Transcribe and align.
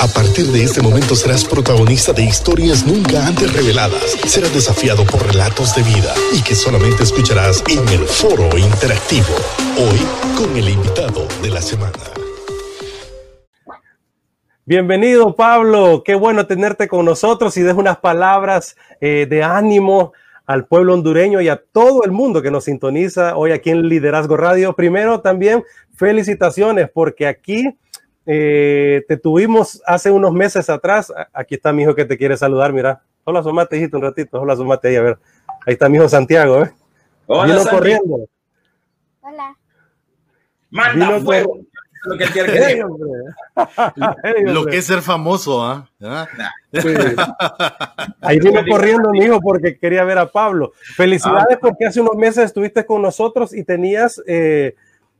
A 0.00 0.08
partir 0.08 0.46
de 0.46 0.64
este 0.64 0.82
momento 0.82 1.14
serás 1.14 1.44
protagonista 1.44 2.12
de 2.12 2.24
historias 2.24 2.84
nunca 2.84 3.26
antes 3.26 3.52
reveladas. 3.52 4.16
Serás 4.26 4.52
desafiado 4.52 5.04
por 5.04 5.24
relatos 5.24 5.74
de 5.76 5.82
vida 5.82 6.12
y 6.32 6.42
que 6.42 6.54
solamente 6.54 7.04
escucharás 7.04 7.62
en 7.70 7.88
el 7.88 8.00
foro 8.00 8.58
interactivo. 8.58 9.34
Hoy 9.78 9.98
con 10.36 10.56
el 10.56 10.68
invitado 10.68 11.28
de 11.42 11.50
la 11.50 11.62
semana. 11.62 11.92
Bienvenido 14.66 15.36
Pablo, 15.36 16.02
qué 16.04 16.14
bueno 16.14 16.46
tenerte 16.46 16.88
con 16.88 17.04
nosotros 17.04 17.56
y 17.56 17.62
dejo 17.62 17.78
unas 17.78 17.98
palabras 17.98 18.76
eh, 19.00 19.26
de 19.28 19.42
ánimo 19.42 20.12
al 20.46 20.66
pueblo 20.66 20.94
hondureño 20.94 21.40
y 21.40 21.48
a 21.48 21.56
todo 21.56 22.04
el 22.04 22.10
mundo 22.10 22.42
que 22.42 22.50
nos 22.50 22.64
sintoniza 22.64 23.36
hoy 23.36 23.52
aquí 23.52 23.70
en 23.70 23.88
Liderazgo 23.88 24.36
Radio. 24.36 24.74
Primero 24.74 25.20
también 25.20 25.62
felicitaciones 25.94 26.90
porque 26.92 27.26
aquí 27.26 27.76
eh, 28.26 29.04
te 29.08 29.16
tuvimos 29.16 29.82
hace 29.86 30.10
unos 30.10 30.32
meses 30.32 30.70
atrás. 30.70 31.12
Aquí 31.32 31.54
está 31.54 31.72
mi 31.72 31.82
hijo 31.82 31.94
que 31.94 32.04
te 32.04 32.16
quiere 32.16 32.36
saludar. 32.36 32.72
Mira, 32.72 33.02
hola, 33.24 33.42
Somate, 33.42 33.76
hijito, 33.76 33.96
un 33.96 34.04
ratito. 34.04 34.40
Hola, 34.40 34.56
Somate, 34.56 34.88
ahí, 34.88 34.96
a 34.96 35.02
ver. 35.02 35.18
Ahí 35.66 35.74
está 35.74 35.88
mi 35.88 35.96
hijo 35.98 36.08
Santiago, 36.08 36.62
¿eh? 36.62 36.72
Hola, 37.26 37.54
Vino 37.54 37.70
corriendo. 37.70 38.28
Hola. 39.20 39.56
Manda 40.70 41.06
Vino 41.08 41.20
fuego. 41.24 41.60
Lo 42.04 42.18
que 42.18 42.24
quiere 42.26 42.52
que 42.52 42.84
Lo 44.52 44.66
que 44.66 44.76
es 44.76 44.84
ser 44.84 45.00
famoso, 45.00 45.64
¿ah? 45.64 45.88
¿Ah? 46.02 46.28
Sí. 46.72 46.88
Ahí 48.20 48.38
vino 48.40 48.60
corriendo 48.68 49.10
mi 49.10 49.20
hijo 49.20 49.40
porque 49.40 49.78
quería 49.78 50.04
ver 50.04 50.18
a 50.18 50.26
Pablo. 50.26 50.72
Felicidades 50.96 51.56
porque 51.58 51.86
hace 51.86 52.02
unos 52.02 52.16
meses 52.16 52.44
estuviste 52.44 52.84
con 52.84 53.00
nosotros 53.00 53.54
y 53.54 53.64
tenías 53.64 54.22
eh, 54.26 54.74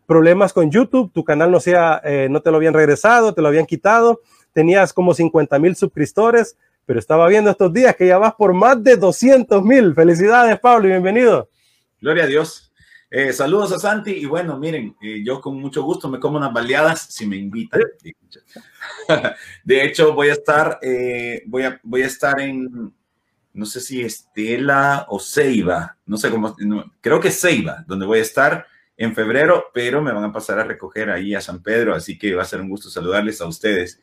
problemas 0.07 0.53
con 0.53 0.71
YouTube. 0.71 1.13
Tu 1.13 1.25
canal 1.25 1.51
no, 1.51 1.61
sea, 1.61 2.01
eh, 2.05 2.29
no 2.31 2.41
te 2.41 2.51
lo 2.51 2.57
habían 2.57 2.75
regresado, 2.75 3.35
te 3.35 3.43
lo 3.43 3.49
habían 3.49 3.67
quitado. 3.67 4.21
Tenías 4.53 4.93
como 4.93 5.15
50 5.15 5.59
mil 5.59 5.75
suscriptores, 5.77 6.57
pero 6.87 6.99
estaba 6.99 7.27
viendo 7.29 7.51
estos 7.51 7.73
días 7.73 7.97
que 7.97 8.07
ya 8.07 8.19
vas 8.19 8.35
por 8.35 8.53
más 8.53 8.83
de 8.83 8.97
200 8.97 9.63
mil. 9.63 9.95
Felicidades, 9.95 10.59
Pablo, 10.61 10.87
y 10.87 10.91
bienvenido. 10.91 11.49
Gloria 12.01 12.25
a 12.25 12.27
Dios. 12.27 12.73
Eh, 13.17 13.33
saludos 13.33 13.71
a 13.71 13.79
Santi 13.79 14.11
y 14.11 14.25
bueno, 14.25 14.59
miren, 14.59 14.97
eh, 15.01 15.23
yo 15.25 15.41
con 15.41 15.61
mucho 15.61 15.85
gusto 15.85 16.09
me 16.09 16.19
como 16.19 16.37
unas 16.37 16.53
baleadas 16.53 17.07
si 17.11 17.27
me 17.27 17.37
invitan. 17.37 17.81
De 19.65 19.85
hecho, 19.85 20.15
voy 20.15 20.31
a 20.31 20.33
estar, 20.33 20.81
eh, 20.83 21.45
voy, 21.47 21.63
a, 21.63 21.81
voy 21.85 22.03
a 22.03 22.07
estar 22.07 22.41
en, 22.41 22.93
no 23.53 23.67
sé 23.67 23.81
si 23.81 24.03
Estela 24.03 25.07
o 25.09 25.21
Ceiba, 25.21 25.97
no 26.07 26.17
sé 26.17 26.29
cómo, 26.29 26.57
creo 27.01 27.21
que 27.21 27.31
Ceiba, 27.31 27.85
donde 27.87 28.05
voy 28.05 28.19
a 28.19 28.23
estar 28.23 28.67
en 28.97 29.15
febrero, 29.15 29.67
pero 29.75 30.01
me 30.03 30.13
van 30.13 30.25
a 30.25 30.33
pasar 30.33 30.59
a 30.59 30.65
recoger 30.65 31.11
ahí 31.11 31.35
a 31.35 31.41
San 31.41 31.63
Pedro, 31.63 31.95
así 31.95 32.17
que 32.19 32.35
va 32.35 32.43
a 32.43 32.47
ser 32.47 32.61
un 32.61 32.69
gusto 32.69 32.89
saludarles 32.91 33.41
a 33.41 33.47
ustedes 33.47 34.01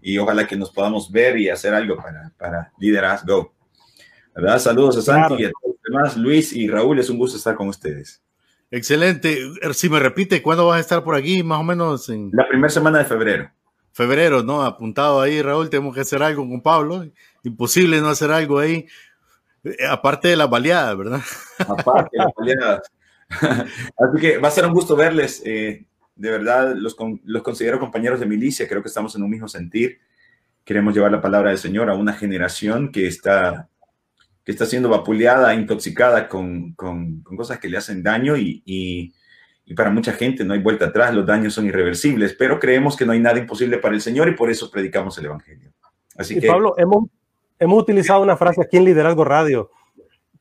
y 0.00 0.18
ojalá 0.18 0.46
que 0.46 0.56
nos 0.56 0.70
podamos 0.72 1.12
ver 1.12 1.38
y 1.38 1.48
hacer 1.48 1.74
algo 1.74 1.96
para, 1.96 2.32
para 2.36 2.72
Liderazgo. 2.78 3.54
¿Verdad? 4.34 4.58
Saludos 4.58 4.96
a 4.96 5.02
Santi 5.02 5.36
Claro. 5.36 5.40
y 5.40 5.44
a 5.44 5.50
todos 5.50 5.76
los 5.76 5.82
demás. 5.84 6.16
Luis 6.16 6.52
y 6.54 6.66
Raúl, 6.68 6.98
es 6.98 7.08
un 7.10 7.18
gusto 7.18 7.36
estar 7.36 7.54
con 7.54 7.68
ustedes. 7.68 8.22
Excelente. 8.70 9.38
Si 9.74 9.88
me 9.90 10.00
repite, 10.00 10.40
¿cuándo 10.42 10.66
vas 10.66 10.78
a 10.78 10.80
estar 10.80 11.04
por 11.04 11.14
aquí? 11.14 11.42
Más 11.42 11.60
o 11.60 11.62
menos 11.62 12.08
en 12.08 12.30
La 12.32 12.48
primera 12.48 12.70
semana 12.70 12.98
de 12.98 13.04
febrero. 13.04 13.50
febrero, 13.92 14.42
¿no? 14.42 14.62
Apuntado 14.62 15.20
ahí, 15.20 15.42
Raúl, 15.42 15.68
tenemos 15.68 15.94
que 15.94 16.00
hacer 16.00 16.22
algo 16.22 16.48
con 16.48 16.62
Pablo. 16.62 17.04
Imposible 17.44 18.00
no 18.00 18.08
hacer 18.08 18.30
algo 18.32 18.58
ahí. 18.58 18.86
Eh, 19.64 19.76
Aparte 19.88 20.28
de 20.28 20.36
las 20.36 20.48
baleadas, 20.48 20.96
¿verdad? 20.96 21.20
Aparte, 21.58 22.16
las 22.16 22.32
baleadas. 22.34 22.90
Así 23.40 24.20
que 24.20 24.38
va 24.38 24.48
a 24.48 24.52
ser 24.52 24.66
un 24.66 24.72
gusto 24.72 24.96
verles. 24.96 25.42
eh, 25.44 25.84
de 26.14 26.30
verdad, 26.30 26.74
los, 26.76 26.94
con- 26.94 27.20
los 27.24 27.42
considero 27.42 27.80
compañeros 27.80 28.20
de 28.20 28.26
milicia. 28.26 28.68
Creo 28.68 28.82
que 28.82 28.88
estamos 28.88 29.14
en 29.16 29.22
un 29.22 29.30
mismo 29.30 29.48
sentir. 29.48 29.98
Queremos 30.64 30.94
llevar 30.94 31.10
la 31.10 31.20
palabra 31.20 31.50
del 31.50 31.58
Señor 31.58 31.90
a 31.90 31.94
una 31.94 32.12
generación 32.12 32.92
que 32.92 33.06
está, 33.06 33.68
que 34.44 34.52
está 34.52 34.66
siendo 34.66 34.88
vapuleada, 34.90 35.54
intoxicada 35.54 36.28
con, 36.28 36.72
con- 36.74 37.22
con 37.22 37.36
cosas 37.36 37.58
que 37.58 37.68
le 37.68 37.78
hacen 37.78 38.02
daño 38.02 38.36
y, 38.36 38.62
y- 38.64 39.12
y 39.64 39.74
para 39.74 39.90
mucha 39.90 40.12
gente 40.12 40.44
no 40.44 40.52
hay 40.54 40.60
vuelta 40.60 40.86
atrás. 40.86 41.14
Los 41.14 41.24
daños 41.26 41.54
son 41.54 41.66
irreversibles, 41.66 42.34
pero 42.34 42.58
creemos 42.60 42.96
que 42.96 43.06
no 43.06 43.12
hay 43.12 43.20
nada 43.20 43.38
imposible 43.38 43.78
para 43.78 43.94
el 43.94 44.00
Señor 44.00 44.28
y 44.28 44.34
por 44.34 44.50
eso 44.50 44.70
predicamos 44.70 45.16
el 45.18 45.26
Evangelio. 45.26 45.72
Así 46.16 46.36
Y 46.36 46.40
que 46.40 46.46
Pablo, 46.48 46.74
hemos, 46.76 47.06
hemos 47.58 47.80
utilizado 47.82 48.22
una 48.22 48.36
frase 48.36 48.60
aquí 48.60 48.76
en 48.76 48.84
Liderazgo 48.84 49.24
Radio, 49.24 49.70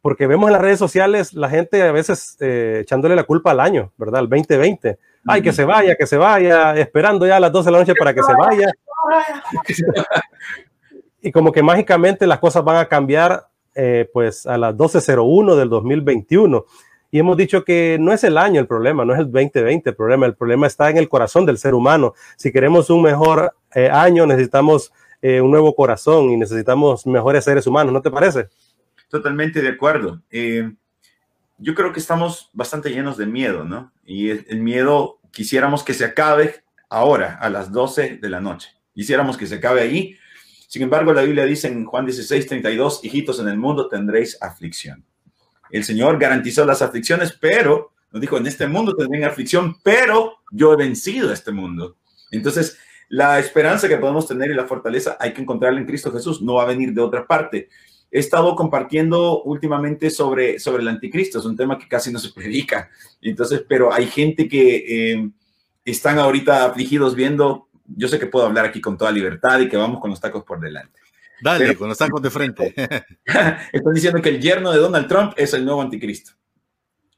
porque 0.01 0.27
vemos 0.27 0.47
en 0.47 0.53
las 0.53 0.61
redes 0.61 0.79
sociales 0.79 1.33
la 1.33 1.49
gente 1.49 1.81
a 1.81 1.91
veces 1.91 2.37
eh, 2.39 2.79
echándole 2.81 3.15
la 3.15 3.23
culpa 3.23 3.51
al 3.51 3.59
año, 3.59 3.91
¿verdad? 3.97 4.21
Al 4.21 4.29
2020. 4.29 4.97
Ay, 5.27 5.41
que 5.41 5.53
se 5.53 5.65
vaya, 5.65 5.95
que 5.95 6.07
se 6.07 6.17
vaya, 6.17 6.75
esperando 6.75 7.27
ya 7.27 7.37
a 7.37 7.39
las 7.39 7.51
12 7.51 7.65
de 7.67 7.71
la 7.71 7.79
noche 7.79 7.93
para 7.95 8.13
que 8.13 8.23
se 8.23 8.33
vaya. 8.33 8.71
y 11.21 11.31
como 11.31 11.51
que 11.51 11.61
mágicamente 11.61 12.25
las 12.25 12.39
cosas 12.39 12.63
van 12.63 12.77
a 12.77 12.85
cambiar 12.85 13.47
eh, 13.75 14.09
pues 14.11 14.45
a 14.47 14.57
las 14.57 14.75
12.01 14.75 15.55
del 15.55 15.69
2021. 15.69 16.65
Y 17.11 17.19
hemos 17.19 17.37
dicho 17.37 17.63
que 17.63 17.97
no 17.99 18.13
es 18.13 18.23
el 18.23 18.37
año 18.37 18.59
el 18.59 18.67
problema, 18.67 19.05
no 19.05 19.13
es 19.13 19.19
el 19.19 19.25
2020 19.25 19.89
el 19.89 19.95
problema, 19.95 20.25
el 20.25 20.35
problema 20.35 20.65
está 20.65 20.89
en 20.89 20.97
el 20.97 21.09
corazón 21.09 21.45
del 21.45 21.57
ser 21.57 21.73
humano. 21.73 22.13
Si 22.37 22.51
queremos 22.51 22.89
un 22.89 23.03
mejor 23.03 23.53
eh, 23.75 23.89
año, 23.91 24.25
necesitamos 24.25 24.91
eh, 25.21 25.39
un 25.39 25.51
nuevo 25.51 25.75
corazón 25.75 26.31
y 26.31 26.37
necesitamos 26.37 27.05
mejores 27.05 27.43
seres 27.43 27.67
humanos, 27.67 27.93
¿no 27.93 28.01
te 28.01 28.09
parece? 28.09 28.47
Totalmente 29.11 29.61
de 29.61 29.67
acuerdo. 29.67 30.21
Eh, 30.31 30.71
yo 31.57 31.75
creo 31.75 31.91
que 31.91 31.99
estamos 31.99 32.49
bastante 32.53 32.91
llenos 32.91 33.17
de 33.17 33.25
miedo, 33.25 33.65
¿no? 33.65 33.91
Y 34.05 34.29
el, 34.29 34.61
miedo 34.61 35.19
quisiéramos 35.31 35.83
que 35.83 35.93
se 35.93 36.05
acabe 36.05 36.63
ahora, 36.89 37.37
a 37.41 37.49
las 37.49 37.73
12 37.73 38.19
de 38.21 38.29
la 38.29 38.39
noche. 38.39 38.69
Quisiéramos 38.95 39.35
que 39.35 39.47
se 39.47 39.55
acabe 39.55 39.81
ahí. 39.81 40.15
Sin 40.69 40.81
embargo, 40.81 41.13
la 41.13 41.23
Biblia 41.23 41.45
dice 41.45 41.67
en 41.67 41.83
Juan 41.83 42.05
16, 42.05 42.47
32, 42.47 43.03
hijitos, 43.03 43.37
en 43.41 43.49
el 43.49 43.57
mundo 43.57 43.89
tendréis 43.89 44.41
aflicción. 44.41 45.03
El 45.69 45.83
Señor 45.83 46.17
garantizó 46.17 46.65
las 46.65 46.81
aflicciones, 46.81 47.33
pero 47.33 47.91
nos 48.13 48.21
dijo, 48.21 48.37
en 48.37 48.47
este 48.47 48.65
mundo 48.65 48.95
tendrán 48.95 49.25
aflicción, 49.25 49.75
pero 49.83 50.37
yo 50.51 50.71
he 50.71 50.77
vencido 50.77 51.31
a 51.31 51.33
este 51.33 51.51
mundo. 51.51 51.97
Entonces, 52.31 52.77
la 53.09 53.39
esperanza 53.39 53.89
que 53.89 53.97
podemos 53.97 54.25
tener 54.25 54.51
y 54.51 54.53
la 54.53 54.67
fortaleza 54.67 55.17
hay 55.19 55.33
que 55.33 55.41
encontrarla 55.41 55.81
en 55.81 55.85
Cristo 55.85 56.13
Jesús, 56.13 56.41
no 56.41 56.55
va 56.55 56.63
a 56.63 56.67
venir 56.67 56.93
de 56.93 57.01
otra 57.01 57.27
parte 57.27 57.67
he 58.11 58.19
estado 58.19 58.55
compartiendo 58.55 59.41
últimamente 59.43 60.09
sobre, 60.09 60.59
sobre 60.59 60.83
el 60.83 60.89
anticristo, 60.89 61.39
es 61.39 61.45
un 61.45 61.55
tema 61.55 61.77
que 61.79 61.87
casi 61.87 62.11
no 62.11 62.19
se 62.19 62.29
predica. 62.35 62.89
Entonces, 63.21 63.63
pero 63.67 63.93
hay 63.93 64.07
gente 64.07 64.47
que 64.47 65.13
eh, 65.13 65.29
están 65.85 66.19
ahorita 66.19 66.65
afligidos 66.65 67.15
viendo, 67.15 67.69
yo 67.87 68.07
sé 68.07 68.19
que 68.19 68.27
puedo 68.27 68.45
hablar 68.45 68.65
aquí 68.65 68.81
con 68.81 68.97
toda 68.97 69.11
libertad 69.11 69.59
y 69.61 69.69
que 69.69 69.77
vamos 69.77 69.99
con 70.01 70.09
los 70.09 70.19
tacos 70.19 70.43
por 70.43 70.59
delante. 70.59 70.99
Dale, 71.41 71.65
Pero- 71.67 71.79
con 71.79 71.89
los 71.89 71.97
tacos 71.97 72.21
de 72.21 72.29
frente. 72.29 72.73
Están 73.71 73.93
diciendo 73.95 74.21
que 74.21 74.29
el 74.29 74.39
yerno 74.39 74.71
de 74.71 74.77
Donald 74.77 75.07
Trump 75.07 75.33
es 75.37 75.53
el 75.55 75.65
nuevo 75.65 75.81
anticristo, 75.81 76.33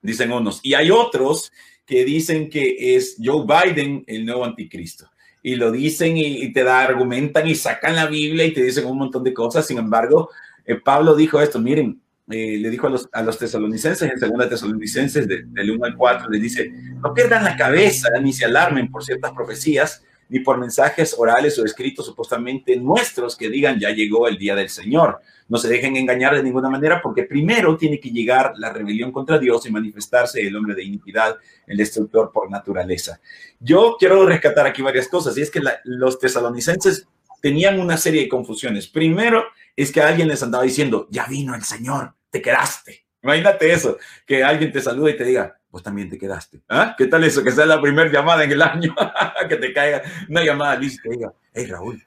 dicen 0.02 0.32
unos. 0.32 0.62
Y 0.64 0.76
hay 0.76 0.92
otros 0.92 1.52
que 1.86 2.06
dicen 2.06 2.50
que 2.50 2.96
es 2.96 3.18
Joe 3.22 3.46
Biden 3.46 4.06
el 4.08 4.26
nuevo 4.26 4.46
anticristo. 4.46 5.10
Y 5.42 5.56
lo 5.58 5.72
dicen 5.72 6.16
y, 6.16 6.42
y 6.42 6.54
te 6.54 6.64
da, 6.64 6.84
argumentan 6.86 7.46
y 7.50 7.56
sacan 7.56 7.98
la 7.98 8.06
Biblia 8.06 8.46
y 8.46 8.54
te 8.54 8.64
dicen 8.64 8.86
un 8.86 8.98
montón 8.98 9.26
de 9.26 9.34
cosas. 9.34 9.68
Sin 9.68 9.78
embargo, 9.78 10.30
eh, 10.66 10.76
Pablo 10.76 11.16
dijo 11.16 11.42
esto, 11.42 11.60
miren, 11.60 12.02
eh, 12.30 12.58
le 12.58 12.70
dijo 12.70 12.88
a 12.88 12.90
los, 12.90 13.10
a 13.12 13.22
los 13.22 13.38
tesalonicenses, 13.38 14.10
en 14.12 14.20
segunda 14.20 14.48
tesalonicenses 14.48 15.28
de- 15.28 15.44
del 15.46 15.72
1 15.72 15.86
al 15.86 15.96
4, 15.96 16.30
les 16.30 16.42
dice, 16.42 16.72
no 17.02 17.14
pierdan 17.14 17.44
la 17.44 17.58
cabeza 17.58 18.10
ni 18.22 18.32
se 18.32 18.46
alarmen 18.46 18.90
por 18.90 19.04
ciertas 19.04 19.32
profecías, 19.34 20.04
ni 20.30 20.40
por 20.40 20.58
mensajes 20.58 21.14
orales 21.18 21.60
o 21.60 21.66
escritos 21.66 22.06
supuestamente 22.06 22.78
nuestros 22.78 23.36
que 23.36 23.50
digan 23.50 23.78
ya 23.78 23.90
llegó 23.92 24.28
el 24.28 24.38
día 24.38 24.56
del 24.56 24.70
Señor. 24.70 25.20
No 25.50 25.58
se 25.58 25.68
dejen 25.68 25.96
engañar 25.98 26.34
de 26.34 26.42
ninguna 26.42 26.70
manera 26.70 27.02
porque 27.04 27.24
primero 27.24 27.76
tiene 27.78 28.00
que 28.00 28.10
llegar 28.10 28.54
la 28.58 28.72
rebelión 28.72 29.12
contra 29.12 29.38
Dios 29.38 29.66
y 29.68 29.72
manifestarse 29.72 30.42
el 30.42 30.56
hombre 30.56 30.74
de 30.76 30.86
iniquidad, 30.86 31.36
el 31.68 31.78
destructor 31.78 32.32
por 32.34 32.50
naturaleza. 32.50 33.20
Yo 33.60 33.98
quiero 34.00 34.26
rescatar 34.26 34.66
aquí 34.66 34.82
varias 34.82 35.10
cosas 35.10 35.38
y 35.38 35.42
es 35.42 35.52
que 35.52 35.62
los 35.84 36.18
tesalonicenses 36.18 37.06
tenían 37.42 37.80
una 37.80 37.98
serie 37.98 38.22
de 38.22 38.30
confusiones. 38.30 38.88
Primero 38.88 39.44
es 39.76 39.92
que 39.92 40.02
alguien 40.02 40.28
les 40.28 40.44
andaba 40.44 40.64
diciendo, 40.64 41.08
ya 41.10 41.26
vino 41.26 41.56
el 41.56 41.64
Señor, 41.64 42.14
te 42.30 42.42
quedaste. 42.42 43.06
Imagínate 43.22 43.72
eso, 43.72 43.98
que 44.26 44.44
alguien 44.44 44.72
te 44.72 44.82
saluda 44.82 45.12
y 45.12 45.18
te 45.18 45.24
diga, 45.24 45.58
vos 45.70 45.82
también 45.82 46.10
te 46.10 46.18
quedaste. 46.18 46.62
¿Ah? 46.70 46.94
¿Qué 46.98 47.08
tal 47.08 47.24
eso? 47.24 47.44
Que 47.44 47.52
sea 47.52 47.66
la 47.66 47.82
primera 47.82 48.12
llamada 48.12 48.44
en 48.44 48.52
el 48.52 48.62
año, 48.62 48.96
que 49.50 49.56
te 49.56 49.74
caiga 49.74 50.04
una 50.30 50.44
llamada 50.44 50.76
lista 50.76 51.02
y 51.06 51.10
te 51.10 51.16
diga, 51.18 51.34
hey 51.54 51.66
Raúl, 51.66 52.04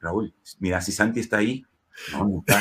Raúl, 0.00 0.34
mira, 0.58 0.80
si 0.80 0.92
Santi 0.92 1.20
está 1.20 1.38
ahí, 1.38 1.64
no, 2.12 2.42
te, 2.46 2.54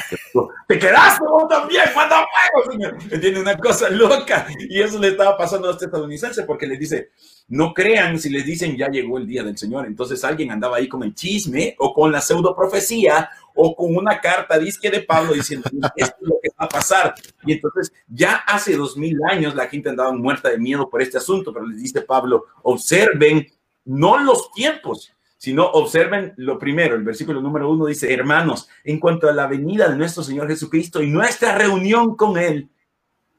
te 0.67 0.79
quedaste 0.79 1.23
vos 1.25 1.47
también, 1.47 1.85
manda 1.95 2.25
fuego, 2.51 2.71
señor. 2.71 2.97
Entiende 3.09 3.39
una 3.39 3.57
cosa 3.57 3.89
loca. 3.89 4.47
Y 4.69 4.81
eso 4.81 4.99
le 4.99 5.09
estaba 5.09 5.37
pasando 5.37 5.69
a 5.69 5.73
los 5.73 5.81
estadounidenses 5.81 6.45
porque 6.45 6.67
les 6.67 6.79
dice, 6.79 7.11
no 7.47 7.73
crean 7.73 8.19
si 8.19 8.29
les 8.29 8.45
dicen 8.45 8.75
ya 8.75 8.89
llegó 8.89 9.17
el 9.17 9.25
día 9.25 9.43
del 9.43 9.57
Señor. 9.57 9.85
Entonces 9.85 10.23
alguien 10.23 10.51
andaba 10.51 10.77
ahí 10.77 10.87
con 10.87 11.03
el 11.03 11.15
chisme 11.15 11.75
o 11.79 11.93
con 11.93 12.11
la 12.11 12.21
pseudo 12.21 12.55
profecía 12.55 13.29
o 13.55 13.75
con 13.75 13.95
una 13.95 14.19
carta 14.19 14.57
disque 14.57 14.89
de 14.89 15.01
Pablo 15.01 15.33
diciendo 15.33 15.69
esto 15.95 16.15
es 16.21 16.27
lo 16.27 16.35
que 16.41 16.49
va 16.49 16.65
a 16.65 16.69
pasar. 16.69 17.13
Y 17.45 17.53
entonces 17.53 17.91
ya 18.07 18.35
hace 18.35 18.75
dos 18.75 18.97
mil 18.97 19.17
años 19.29 19.55
la 19.55 19.67
gente 19.67 19.89
andaba 19.89 20.11
muerta 20.13 20.49
de 20.49 20.57
miedo 20.57 20.89
por 20.89 21.01
este 21.01 21.17
asunto, 21.17 21.53
pero 21.53 21.67
les 21.67 21.81
dice 21.81 22.01
Pablo, 22.01 22.45
observen 22.63 23.47
no 23.85 24.17
los 24.19 24.51
tiempos, 24.51 25.13
sino 25.37 25.65
observen 25.65 26.33
lo 26.37 26.59
primero, 26.59 26.95
el 26.95 27.03
versículo 27.03 27.41
número 27.41 27.71
uno 27.71 27.85
dice, 27.85 28.13
hermanos, 28.13 28.69
en 28.83 28.99
cuanto 28.99 29.27
a 29.27 29.33
la 29.33 29.47
venida 29.47 29.89
de 29.89 29.95
nuestro 29.95 30.21
Señor 30.21 30.47
Jesucristo 30.47 31.01
y 31.01 31.09
nuestra 31.09 31.57
reunión 31.57 32.15
con 32.15 32.37
Él, 32.37 32.69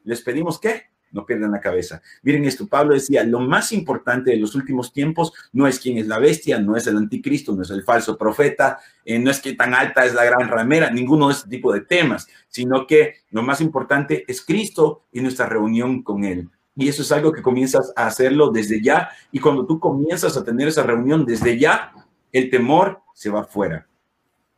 les 0.03 0.21
pedimos 0.21 0.59
que 0.59 0.90
no 1.11 1.25
pierdan 1.25 1.51
la 1.51 1.59
cabeza. 1.59 2.01
Miren 2.23 2.45
esto, 2.45 2.67
Pablo 2.67 2.93
decía, 2.93 3.23
lo 3.23 3.39
más 3.39 3.71
importante 3.71 4.31
de 4.31 4.37
los 4.37 4.55
últimos 4.55 4.93
tiempos 4.93 5.33
no 5.51 5.67
es 5.67 5.79
quién 5.79 5.97
es 5.97 6.07
la 6.07 6.19
bestia, 6.19 6.59
no 6.59 6.75
es 6.75 6.87
el 6.87 6.97
anticristo, 6.97 7.53
no 7.53 7.63
es 7.63 7.69
el 7.69 7.83
falso 7.83 8.17
profeta, 8.17 8.79
eh, 9.05 9.19
no 9.19 9.31
es 9.31 9.39
que 9.39 9.53
tan 9.53 9.73
alta 9.73 10.05
es 10.05 10.13
la 10.13 10.23
gran 10.23 10.47
ramera, 10.47 10.89
ninguno 10.89 11.27
de 11.27 11.33
este 11.33 11.49
tipo 11.49 11.73
de 11.73 11.81
temas, 11.81 12.27
sino 12.47 12.87
que 12.87 13.15
lo 13.31 13.43
más 13.43 13.61
importante 13.61 14.25
es 14.27 14.41
Cristo 14.41 15.03
y 15.11 15.21
nuestra 15.21 15.47
reunión 15.47 16.03
con 16.03 16.23
Él. 16.23 16.49
Y 16.75 16.87
eso 16.87 17.01
es 17.01 17.11
algo 17.11 17.31
que 17.31 17.41
comienzas 17.41 17.91
a 17.95 18.07
hacerlo 18.07 18.49
desde 18.49 18.81
ya. 18.81 19.09
Y 19.31 19.39
cuando 19.39 19.65
tú 19.65 19.79
comienzas 19.79 20.37
a 20.37 20.43
tener 20.43 20.67
esa 20.67 20.83
reunión 20.83 21.25
desde 21.25 21.59
ya, 21.59 21.93
el 22.31 22.49
temor 22.49 23.01
se 23.13 23.29
va 23.29 23.43
fuera. 23.43 23.87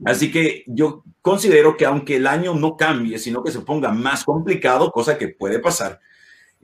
Así 0.06 0.32
que 0.32 0.64
yo 0.68 1.04
considero 1.22 1.78
que 1.78 1.86
aunque 1.86 2.18
el 2.18 2.28
año 2.28 2.54
no 2.56 2.76
cambie, 2.76 3.18
sino 3.20 3.44
que 3.44 3.52
se 3.52 3.62
ponga 3.62 3.92
más 3.92 4.24
complicado, 4.24 4.92
cosa 4.92 5.18
que 5.18 5.30
puede 5.30 5.60
pasar, 5.60 6.00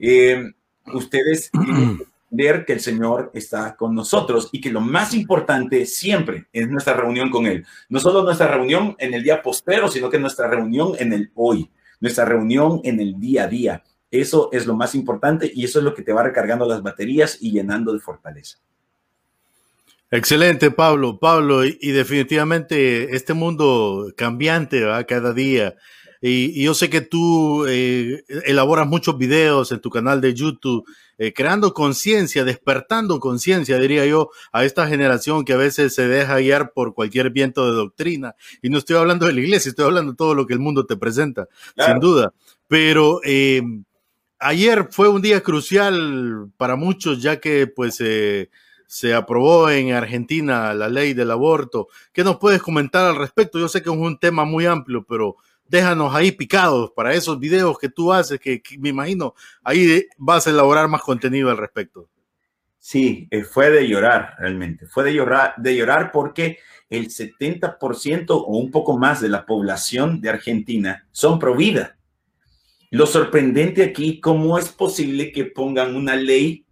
eh, 0.00 0.52
ustedes 0.92 1.50
ver 2.30 2.64
que 2.64 2.72
el 2.72 2.80
Señor 2.80 3.30
está 3.34 3.76
con 3.76 3.94
nosotros 3.94 4.48
y 4.52 4.60
que 4.60 4.70
lo 4.70 4.80
más 4.80 5.14
importante 5.14 5.84
siempre 5.86 6.46
es 6.52 6.68
nuestra 6.68 6.94
reunión 6.94 7.30
con 7.30 7.46
Él. 7.46 7.66
No 7.88 8.00
solo 8.00 8.22
nuestra 8.22 8.48
reunión 8.48 8.94
en 8.98 9.14
el 9.14 9.22
día 9.22 9.42
postero, 9.42 9.88
sino 9.88 10.08
que 10.08 10.18
nuestra 10.18 10.48
reunión 10.48 10.92
en 10.98 11.12
el 11.12 11.30
hoy, 11.34 11.70
nuestra 12.00 12.24
reunión 12.24 12.80
en 12.84 13.00
el 13.00 13.18
día 13.18 13.44
a 13.44 13.48
día. 13.48 13.82
Eso 14.10 14.48
es 14.52 14.66
lo 14.66 14.74
más 14.74 14.94
importante 14.94 15.50
y 15.54 15.64
eso 15.64 15.78
es 15.78 15.84
lo 15.84 15.94
que 15.94 16.02
te 16.02 16.12
va 16.12 16.22
recargando 16.22 16.66
las 16.66 16.82
baterías 16.82 17.38
y 17.40 17.52
llenando 17.52 17.92
de 17.92 18.00
fortaleza. 18.00 18.58
Excelente, 20.12 20.72
Pablo. 20.72 21.20
Pablo, 21.20 21.64
y, 21.64 21.92
definitivamente 21.92 23.14
este 23.14 23.32
mundo 23.32 24.12
cambiante 24.16 24.82
va 24.82 25.04
cada 25.04 25.32
día 25.32 25.76
y, 26.22 26.62
yo 26.62 26.74
sé 26.74 26.90
que 26.90 27.00
tú 27.00 27.64
eh, 27.66 28.24
elaboras 28.44 28.86
muchos 28.86 29.16
videos 29.16 29.72
en 29.72 29.80
tu 29.80 29.88
canal 29.88 30.20
de 30.20 30.34
YouTube, 30.34 30.86
eh, 31.16 31.32
creando 31.32 31.72
conciencia, 31.72 32.44
despertando 32.44 33.20
conciencia, 33.20 33.78
diría 33.78 34.04
yo, 34.04 34.30
a 34.52 34.64
esta 34.64 34.86
generación 34.86 35.44
que 35.44 35.54
a 35.54 35.56
veces 35.56 35.94
se 35.94 36.08
deja 36.08 36.38
guiar 36.38 36.72
por 36.72 36.94
cualquier 36.94 37.30
viento 37.30 37.64
de 37.66 37.72
doctrina. 37.72 38.34
Y 38.60 38.68
no 38.68 38.78
estoy 38.78 38.96
hablando 38.96 39.26
de 39.26 39.32
la 39.32 39.40
iglesia, 39.40 39.70
estoy 39.70 39.86
hablando 39.86 40.12
de 40.12 40.16
todo 40.16 40.34
lo 40.34 40.46
que 40.46 40.52
el 40.52 40.60
mundo 40.60 40.84
te 40.84 40.96
presenta, 40.96 41.48
sin 41.76 42.00
duda. 42.00 42.34
Pero 42.68 43.20
eh, 43.24 43.62
ayer 44.38 44.88
fue 44.90 45.08
un 45.08 45.22
día 45.22 45.42
crucial 45.42 46.50
para 46.58 46.76
muchos, 46.76 47.22
ya 47.22 47.40
que 47.40 47.66
pues 47.66 47.96
se 48.86 49.14
aprobó 49.14 49.70
en 49.70 49.92
Argentina 49.92 50.74
la 50.74 50.90
ley 50.90 51.14
del 51.14 51.30
aborto. 51.30 51.88
¿Qué 52.12 52.24
nos 52.24 52.36
puedes 52.36 52.60
comentar 52.60 53.06
al 53.06 53.16
respecto? 53.16 53.58
Yo 53.58 53.68
sé 53.68 53.82
que 53.82 53.88
es 53.88 53.96
un 53.96 54.18
tema 54.18 54.44
muy 54.44 54.66
amplio, 54.66 55.04
pero 55.08 55.36
déjanos 55.70 56.14
ahí 56.14 56.32
picados 56.32 56.90
para 56.90 57.14
esos 57.14 57.38
videos 57.38 57.78
que 57.78 57.88
tú 57.88 58.12
haces, 58.12 58.40
que, 58.40 58.60
me 58.78 58.88
imagino 58.88 59.34
ahí 59.62 60.04
vas 60.18 60.46
a 60.46 60.50
elaborar 60.50 60.88
más 60.88 61.00
contenido 61.02 61.48
al 61.48 61.56
respecto. 61.56 62.08
Sí, 62.78 63.28
eh, 63.30 63.44
fue 63.44 63.70
de 63.70 63.86
llorar 63.86 64.34
realmente, 64.38 64.86
fue 64.86 65.04
de 65.04 65.14
llorar, 65.14 65.54
de 65.58 65.76
llorar 65.76 66.10
porque 66.10 66.58
el 66.88 67.08
70% 67.08 68.30
o 68.30 68.56
un 68.56 68.70
poco 68.70 68.98
más 68.98 69.20
de 69.20 69.28
la 69.28 69.46
población 69.46 70.20
de 70.20 70.30
Argentina 70.30 71.06
son 71.12 71.38
pro 71.38 71.54
vida. 71.54 71.96
Lo 72.90 73.06
sorprendente 73.06 73.84
aquí, 73.84 74.18
¿cómo 74.18 74.58
es 74.58 74.70
posible 74.70 75.30
que 75.30 75.44
pongan 75.44 75.94
una 75.94 76.16
ley 76.16 76.64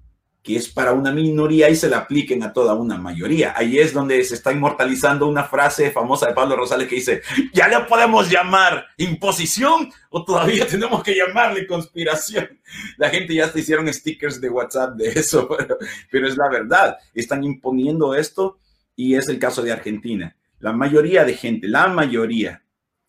que 0.48 0.56
es 0.56 0.70
para 0.70 0.94
una 0.94 1.12
minoría 1.12 1.68
y 1.68 1.76
se 1.76 1.90
la 1.90 1.98
apliquen 1.98 2.42
a 2.42 2.54
toda 2.54 2.72
una 2.72 2.96
mayoría. 2.96 3.52
Ahí 3.54 3.78
es 3.78 3.92
donde 3.92 4.24
se 4.24 4.32
está 4.32 4.50
inmortalizando 4.50 5.28
una 5.28 5.44
frase 5.44 5.90
famosa 5.90 6.26
de 6.26 6.32
Pablo 6.32 6.56
Rosales 6.56 6.88
que 6.88 6.94
dice, 6.94 7.20
ya 7.52 7.68
le 7.68 7.78
podemos 7.80 8.30
llamar 8.30 8.86
imposición 8.96 9.92
o 10.08 10.24
todavía 10.24 10.66
tenemos 10.70 11.02
que 11.02 11.14
llamarle 11.14 11.66
conspiración. 11.66 12.58
La 12.96 13.10
gente 13.10 13.34
ya 13.34 13.52
se 13.52 13.60
hicieron 13.60 13.92
stickers 13.92 14.40
de 14.40 14.48
WhatsApp 14.48 14.96
de 14.96 15.08
eso, 15.10 15.50
pero, 16.10 16.26
es 16.26 16.38
la 16.38 16.48
verdad. 16.48 16.96
Están 17.12 17.44
imponiendo 17.44 18.14
esto 18.14 18.58
y 18.96 19.16
es 19.16 19.28
el 19.28 19.38
caso 19.38 19.60
de 19.60 19.72
Argentina. 19.72 20.34
La 20.60 20.72
mayoría 20.72 21.26
de 21.26 21.34
gente, 21.34 21.68
la 21.68 21.88
mayoría, 21.88 22.62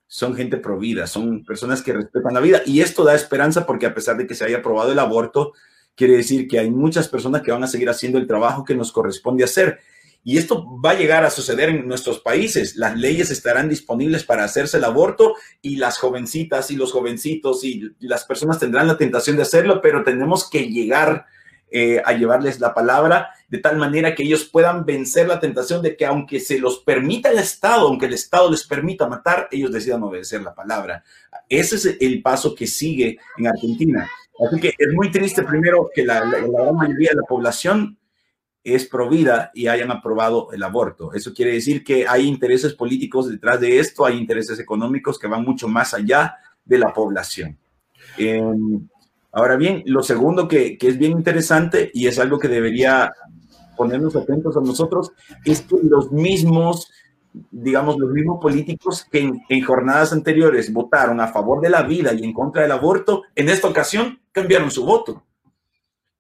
son 0.08 0.36
gente 0.36 0.58
provida, 0.58 1.08
son 1.08 1.46
personas 1.46 1.82
que 1.82 1.94
respetan 1.94 2.34
la 2.34 2.42
vida 2.42 2.64
y 2.66 2.82
esto 2.82 3.06
da 3.06 3.16
esperanza 3.16 3.66
porque 3.66 3.86
a 3.86 3.94
pesar 3.94 4.18
de 4.18 4.28
que 4.28 4.36
se 4.36 4.44
haya 4.44 4.58
aprobado 4.58 4.92
el 4.92 5.00
aborto, 5.00 5.54
quiere 5.96 6.18
decir 6.18 6.48
que 6.48 6.60
hay 6.60 6.72
muchas 6.72 7.08
personas 7.08 7.42
que 7.42 7.52
van 7.52 7.64
a 7.64 7.68
seguir 7.68 7.90
haciendo 7.90 8.18
el 8.18 8.28
trabajo 8.28 8.64
que 8.64 8.76
nos 8.76 8.92
corresponde 8.92 9.44
hacer. 9.44 9.80
Y 10.24 10.38
esto 10.38 10.66
va 10.84 10.92
a 10.92 10.98
llegar 10.98 11.24
a 11.24 11.30
suceder 11.30 11.70
en 11.70 11.88
nuestros 11.88 12.20
países. 12.20 12.76
Las 12.76 12.98
leyes 12.98 13.32
estarán 13.32 13.70
disponibles 13.70 14.24
para 14.24 14.44
hacerse 14.44 14.78
el 14.78 14.84
aborto 14.84 15.36
y 15.62 15.78
las 15.78 15.98
jovencitas 15.98 16.72
y 16.72 16.76
los 16.76 16.92
jovencitos 16.92 17.64
y 17.64 17.94
las 18.00 18.26
personas 18.26 18.60
tendrán 18.60 18.88
la 18.88 18.98
tentación 18.98 19.38
de 19.38 19.44
hacerlo, 19.44 19.82
pero 19.82 20.04
tenemos 20.04 20.50
que 20.50 20.68
llegar 20.68 21.26
eh, 21.72 22.02
a 22.04 22.14
llevarles 22.14 22.60
la 22.60 22.74
palabra 22.74 23.30
de 23.48 23.60
tal 23.60 23.78
manera 23.78 24.16
que 24.16 24.24
ellos 24.24 24.46
puedan 24.46 24.86
vencer 24.86 25.28
la 25.28 25.40
tentación 25.40 25.84
de 25.84 25.96
que 25.96 26.04
aunque 26.04 26.40
se 26.40 26.58
los 26.58 26.80
permita 26.80 27.30
el 27.30 27.38
Estado, 27.38 27.88
aunque 27.88 28.08
el 28.08 28.14
Estado 28.14 28.50
les 28.50 28.64
permita 28.64 29.08
matar, 29.08 29.48
ellos 29.52 29.72
decidan 29.72 30.02
obedecer 30.02 30.42
la 30.42 30.56
palabra. 30.56 31.04
Ese 31.48 31.76
es 31.76 31.98
el 32.00 32.24
paso 32.24 32.56
que 32.56 32.66
sigue 32.66 33.20
en 33.38 33.48
Argentina. 33.48 34.10
Así 34.46 34.60
que 34.60 34.74
es 34.78 34.94
muy 34.94 35.12
triste 35.12 35.44
primero 35.44 35.90
que 35.94 36.06
la, 36.06 36.22
gran 36.22 36.76
mayoría 36.76 37.10
de 37.12 37.18
la 37.18 37.28
población 37.28 37.98
es 38.64 38.88
provida 38.88 39.52
y 39.54 39.68
hayan 39.68 39.92
aprobado 39.92 40.52
el 40.52 40.64
aborto. 40.64 41.14
Eso 41.14 41.34
quiere 41.34 41.54
decir 41.54 41.84
que 41.84 42.08
hay 42.08 42.28
intereses 42.28 42.74
políticos 42.74 43.30
detrás 43.30 43.60
de 43.60 43.80
esto, 43.80 44.06
hay 44.06 44.18
intereses 44.18 44.60
económicos 44.60 45.18
que 45.18 45.28
van 45.28 45.44
mucho 45.44 45.68
más 45.68 45.94
allá 45.94 46.36
de 46.64 46.78
la 46.78 46.94
población. 46.94 47.58
Em, 48.18 48.88
ahora 49.32 49.56
bien, 49.56 49.84
lo 49.86 50.04
segundo 50.04 50.48
que, 50.48 50.78
que, 50.78 50.88
es 50.88 50.98
bien 50.98 51.14
interesante 51.14 51.92
y 51.94 52.08
es 52.08 52.20
algo 52.20 52.40
que 52.40 52.48
debería 52.48 53.14
ponernos 53.76 54.16
atentos 54.16 54.58
a 54.58 54.62
nosotros 54.62 55.12
es 55.46 55.62
que 55.62 55.78
los 55.84 56.12
mismos 56.12 56.92
digamos, 57.52 57.98
los 57.98 58.12
mismos 58.12 58.40
políticos 58.42 59.06
que 59.10 59.32
en, 59.50 59.64
jornadas 59.64 60.14
anteriores 60.14 60.74
votaron 60.74 61.20
a 61.22 61.28
favor 61.28 61.62
de 61.62 61.70
la 61.70 61.84
vida 61.84 62.14
y 62.14 62.24
en 62.24 62.34
contra 62.34 62.64
del 62.64 62.72
aborto, 62.72 63.24
en 63.36 63.50
esta 63.50 63.68
ocasión 63.68 64.20
cambiaron 64.32 64.72
su 64.72 64.86
voto. 64.86 65.24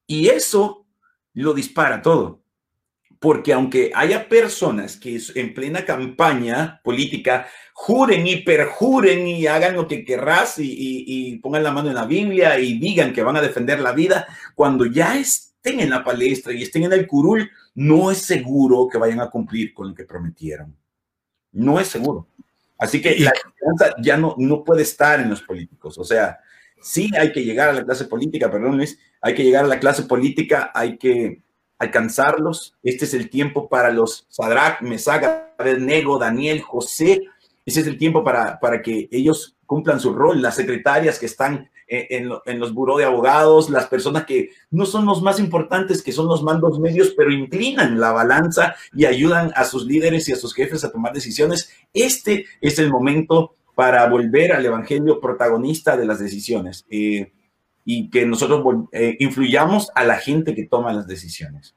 Y 0.06 0.28
eso 0.28 0.86
lo 1.34 1.54
dispara 1.54 2.02
todo. 2.02 2.42
Porque 3.20 3.52
aunque 3.52 3.92
haya 3.94 4.30
personas 4.30 4.96
que 4.96 5.20
en 5.36 5.54
plena 5.54 5.84
campaña 5.84 6.80
política 6.84 7.48
juren 7.74 8.26
y 8.26 8.38
perjuren 8.38 9.28
y 9.28 9.46
hagan 9.46 9.76
lo 9.76 9.88
que 9.88 10.06
querrás 10.06 10.58
y, 10.58 10.74
y 11.06 11.38
pongan 11.40 11.64
la 11.64 11.72
mano 11.72 11.90
en 11.90 11.96
la 11.96 12.06
Biblia 12.06 12.58
y 12.60 12.80
digan 12.80 13.12
que 13.12 13.24
van 13.24 13.36
a 13.36 13.42
defender 13.42 13.82
la 13.82 13.92
vida, 13.92 14.26
cuando 14.56 14.86
ya 14.86 15.18
estén 15.18 15.82
en 15.82 15.90
la 15.90 16.02
palestra 16.02 16.54
y 16.54 16.64
estén 16.64 16.84
en 16.84 16.94
el 16.94 17.08
curul, 17.08 17.52
no 17.76 18.10
es 18.10 18.20
seguro 18.20 18.88
que 18.90 18.98
vayan 18.98 19.20
a 19.20 19.30
cumplir 19.30 19.74
con 19.74 19.90
lo 19.90 19.96
que 19.96 20.06
prometieron. 20.06 20.74
No 21.52 21.80
es 21.80 21.88
seguro. 21.88 22.28
Así 22.78 23.02
que 23.02 23.20
la 23.20 23.34
confianza 23.34 23.96
ya 24.02 24.18
no, 24.18 24.36
no 24.38 24.64
puede 24.64 24.84
estar 24.84 25.20
en 25.20 25.30
los 25.30 25.42
políticos. 25.42 25.98
O 25.98 26.04
sea, 26.04 26.40
sí 26.82 27.12
hay 27.18 27.32
que 27.32 27.44
llegar 27.44 27.70
a 27.70 27.74
la 27.74 27.84
clase 27.84 28.06
política, 28.06 28.50
perdón 28.50 28.78
Luis, 28.78 28.98
hay 29.22 29.36
que 29.36 29.44
llegar 29.44 29.66
a 29.66 29.68
la 29.68 29.80
clase 29.80 30.04
política, 30.04 30.72
hay 30.74 30.98
que 30.98 31.42
alcanzarlos. 31.78 32.76
Este 32.84 33.06
es 33.06 33.14
el 33.14 33.30
tiempo 33.30 33.68
para 33.68 33.92
los 33.92 34.26
Sadrach, 34.30 34.82
Mesach, 34.82 35.24
Nego, 35.80 36.18
Daniel, 36.18 36.62
José. 36.62 37.24
Ese 37.66 37.82
es 37.82 37.88
el 37.88 37.98
tiempo 37.98 38.24
para, 38.24 38.60
para 38.60 38.82
que 38.82 39.10
ellos 39.12 39.58
cumplan 39.66 40.00
su 40.00 40.14
rol, 40.14 40.42
las 40.42 40.56
secretarias 40.56 41.20
que 41.20 41.26
están 41.26 41.70
en, 41.90 42.60
los 42.60 42.74
buró 42.74 42.98
de 42.98 43.06
abogados, 43.06 43.70
las 43.70 43.88
personas 43.88 44.26
que 44.26 44.52
no 44.70 44.86
son 44.86 45.06
los 45.06 45.22
más 45.22 45.40
importantes, 45.40 46.04
que 46.04 46.12
son 46.12 46.28
los 46.28 46.44
mandos 46.44 46.80
medios, 46.80 47.14
pero 47.18 47.32
inclinan 47.32 48.00
la 48.00 48.12
balanza 48.12 48.76
y 48.94 49.06
ayudan 49.06 49.52
a 49.56 49.66
sus 49.66 49.86
líderes 49.86 50.30
y 50.30 50.34
a 50.34 50.36
sus 50.36 50.54
jefes 50.54 50.84
a 50.84 50.92
tomar 50.92 51.14
decisiones. 51.14 51.72
Este 51.94 52.46
es 52.62 52.78
el 52.80 52.92
momento 52.92 53.56
para 53.74 54.08
volver 54.08 54.52
al 54.52 54.66
evangelio 54.66 55.20
protagonista 55.20 55.98
de 55.98 56.06
las 56.06 56.20
decisiones 56.20 56.86
eh, 56.90 57.32
y 57.86 58.10
que 58.10 58.26
nosotros 58.26 58.64
eh, 58.92 59.16
influyamos 59.20 59.90
a 59.96 60.04
la 60.04 60.18
gente 60.18 60.54
que 60.54 60.68
toma 60.68 60.94
las 60.94 61.08
decisiones. 61.08 61.76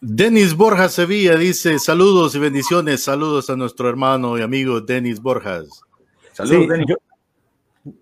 Denis 0.00 0.54
Borjas 0.54 0.92
Sevilla 0.92 1.36
dice 1.36 1.78
saludos 1.78 2.34
y 2.34 2.38
bendiciones, 2.38 3.02
saludos 3.02 3.50
a 3.50 3.56
nuestro 3.56 3.88
hermano 3.88 4.38
y 4.38 4.42
amigo 4.42 4.80
Denis 4.80 5.20
Borjas. 5.20 5.80
Saludos, 6.32 6.68
Denis. 6.68 6.86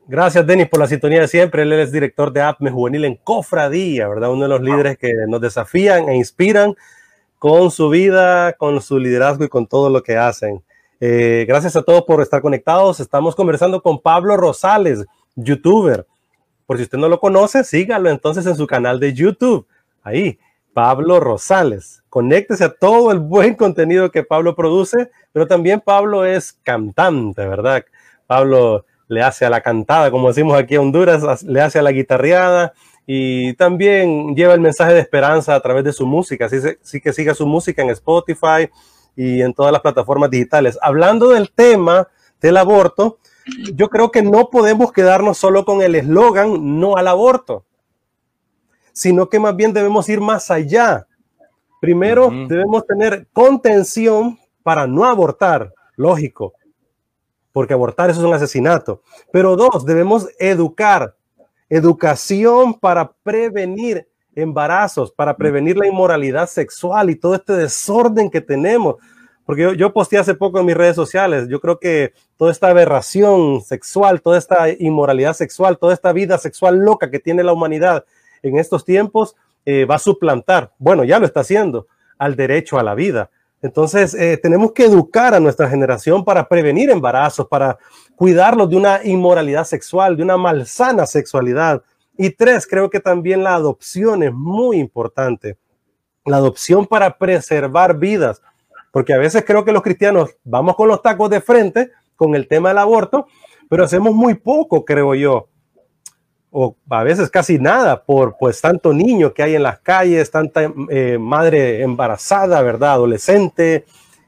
Gracias, 0.07 0.47
Denis, 0.47 0.69
por 0.69 0.81
la 0.81 0.87
sintonía 0.87 1.21
de 1.21 1.29
siempre. 1.29 1.63
Él 1.63 1.73
es 1.75 1.93
director 1.93 2.33
de 2.33 2.43
APME 2.43 2.71
Juvenil 2.71 3.05
en 3.05 3.17
Cofradía, 3.17 4.09
¿verdad? 4.09 4.31
Uno 4.33 4.43
de 4.45 4.49
los 4.49 4.63
líderes 4.63 4.99
que 4.99 5.13
nos 5.29 5.41
desafían 5.41 6.09
e 6.09 6.17
inspiran 6.17 6.75
con 7.39 7.71
su 7.71 7.91
vida, 7.91 8.55
con 8.55 8.81
su 8.81 8.99
liderazgo 8.99 9.45
y 9.45 9.49
con 9.49 9.67
todo 9.67 9.91
lo 9.91 10.03
que 10.03 10.17
hacen. 10.17 10.63
Eh, 11.01 11.45
gracias 11.47 11.77
a 11.77 11.83
todos 11.83 12.05
por 12.05 12.23
estar 12.23 12.41
conectados. 12.41 13.01
Estamos 13.01 13.35
conversando 13.35 13.83
con 13.83 14.01
Pablo 14.01 14.37
Rosales, 14.37 15.05
youtuber. 15.35 16.07
Por 16.67 16.79
si 16.79 16.85
usted 16.85 16.99
no 16.99 17.09
lo 17.09 17.21
conoce, 17.21 17.63
sígalo 17.65 18.09
entonces 18.09 18.47
en 18.47 18.57
su 18.57 18.67
canal 18.67 18.99
de 18.99 19.13
YouTube. 19.13 19.67
Ahí, 20.03 20.39
Pablo 20.73 21.21
Rosales 21.21 22.05
conéctese 22.15 22.63
a 22.63 22.69
todo 22.69 23.11
el 23.11 23.19
buen 23.19 23.55
contenido 23.57 24.13
que 24.13 24.23
Pablo 24.23 24.55
produce, 24.55 25.11
pero 25.33 25.49
también 25.49 25.81
Pablo 25.81 26.25
es 26.25 26.53
cantante, 26.53 27.45
¿verdad? 27.45 27.85
Pablo 28.29 28.87
le 29.09 29.23
hace 29.23 29.45
a 29.45 29.51
la 29.51 29.61
cantada, 29.61 30.11
como 30.11 30.29
decimos 30.29 30.59
aquí 30.59 30.75
en 30.75 30.83
Honduras, 30.83 31.43
le 31.43 31.61
hace 31.61 31.79
a 31.79 31.83
la 31.83 31.93
guitarreada 31.93 32.73
y 33.07 33.53
también 33.55 34.35
lleva 34.35 34.55
el 34.55 34.61
mensaje 34.61 34.95
de 34.95 35.01
esperanza 35.01 35.55
a 35.55 35.61
través 35.61 35.85
de 35.85 35.93
su 35.93 36.07
música. 36.07 36.47
Así, 36.47 36.57
sí 36.83 37.01
que 37.01 37.13
siga 37.13 37.35
su 37.35 37.47
música 37.47 37.83
en 37.83 37.91
Spotify 37.91 38.71
y 39.15 39.43
en 39.43 39.53
todas 39.53 39.73
las 39.73 39.83
plataformas 39.83 40.31
digitales. 40.31 40.79
Hablando 40.81 41.29
del 41.31 41.51
tema 41.51 42.09
del 42.41 42.57
aborto, 42.57 43.19
yo 43.75 43.91
creo 43.91 44.11
que 44.11 44.23
no 44.23 44.49
podemos 44.49 44.93
quedarnos 44.93 45.37
solo 45.37 45.65
con 45.65 45.83
el 45.83 45.95
eslogan 45.95 46.81
no 46.81 46.97
al 46.97 47.09
aborto, 47.09 47.65
sino 48.93 49.29
que 49.29 49.39
más 49.39 49.55
bien 49.55 49.73
debemos 49.73 50.09
ir 50.09 50.21
más 50.21 50.51
allá. 50.51 51.07
Primero, 51.81 52.31
debemos 52.49 52.87
tener 52.87 53.27
contención 53.33 54.39
para 54.63 54.87
no 54.87 55.05
abortar, 55.05 55.75
lógico, 55.97 56.55
porque 57.55 57.73
abortar 57.73 58.11
eso 58.11 58.19
es 58.19 58.27
un 58.27 58.35
asesinato. 58.35 59.01
Pero 59.31 59.55
dos, 59.55 59.87
debemos 59.87 60.29
educar, 60.41 61.15
educación 61.69 62.75
para 62.75 63.13
prevenir 63.23 64.09
embarazos, 64.35 65.13
para 65.13 65.37
prevenir 65.37 65.77
la 65.77 65.87
inmoralidad 65.87 66.49
sexual 66.49 67.11
y 67.11 67.15
todo 67.15 67.37
este 67.37 67.53
desorden 67.53 68.29
que 68.29 68.41
tenemos. 68.41 68.97
Porque 69.47 69.63
yo, 69.63 69.73
yo 69.73 69.93
posteé 69.93 70.19
hace 70.19 70.35
poco 70.35 70.59
en 70.59 70.67
mis 70.67 70.77
redes 70.77 70.97
sociales, 70.97 71.47
yo 71.49 71.61
creo 71.61 71.79
que 71.79 72.13
toda 72.37 72.51
esta 72.51 72.71
aberración 72.71 73.61
sexual, 73.61 74.21
toda 74.21 74.37
esta 74.37 74.69
inmoralidad 74.71 75.35
sexual, 75.35 75.79
toda 75.79 75.95
esta 75.95 76.13
vida 76.13 76.39
sexual 76.39 76.79
loca 76.79 77.09
que 77.09 77.21
tiene 77.21 77.45
la 77.45 77.53
humanidad 77.53 78.05
en 78.43 78.59
estos 78.59 78.85
tiempos, 78.85 79.37
eh, 79.65 79.85
va 79.85 79.95
a 79.95 80.01
suplantar, 80.01 80.73
bueno, 80.79 81.05
ya 81.05 81.21
lo 81.21 81.27
está 81.27 81.41
haciendo, 81.41 81.87
al 82.19 82.35
derecho 82.35 82.81
a 82.81 82.83
la 82.83 82.97
vida. 82.97 83.31
Entonces, 83.65 84.13
eh, 84.13 84.37
tenemos 84.37 84.73
que 84.73 84.85
educar 84.85 85.33
a 85.33 85.41
nuestra 85.41 85.71
generación 85.71 86.23
para 86.23 86.47
prevenir 86.47 86.91
embarazos, 86.91 87.49
para 87.49 87.79
cuidarlos 88.15 88.69
de 88.69 88.77
una 88.77 89.03
inmoralidad 89.03 89.65
sexual, 89.65 90.19
de 90.19 90.23
una 90.23 90.37
malsana 90.37 91.07
sexualidad. 91.07 91.83
Y 92.19 92.29
tres, 92.29 92.67
creo 92.67 92.91
que 92.91 93.01
también 93.01 93.43
la 93.43 93.55
adopción 93.55 94.23
es 94.23 94.35
muy 94.35 94.77
importante. 94.77 95.57
La 96.27 96.37
adopción 96.37 96.85
para 96.85 97.17
preservar 97.17 97.97
vidas, 97.97 98.43
porque 98.93 99.15
a 99.15 99.19
veces 99.19 99.45
creo 99.47 99.65
que 99.65 99.73
los 99.73 99.81
cristianos 99.81 100.37
vamos 100.45 100.77
con 100.77 100.87
los 100.87 101.01
tacos 101.01 101.31
de 101.31 101.41
frente 101.41 101.91
con 102.17 102.35
el 102.35 102.47
tema 102.47 102.69
del 102.69 102.77
aborto, 102.77 103.29
pero 103.71 103.85
hacemos 103.85 104.13
muy 104.13 104.35
poco, 104.35 104.85
creo 104.85 105.15
yo, 105.15 105.49
o 106.57 106.77
a 106.89 107.03
veces 107.03 107.31
casi 107.31 107.59
nada 107.59 108.05
por 108.05 108.37
pues 108.39 108.61
tanto 108.61 108.95
niño 108.95 109.35
que 109.35 109.43
hay 109.43 109.57
en 109.57 109.65
las 109.65 109.81
calles, 109.81 110.31
tanta 110.31 110.73
eh, 110.89 111.19
madre 111.19 111.83
embarazada, 111.83 112.63
¿verdad? 112.63 112.93
Adolescente 112.93 113.85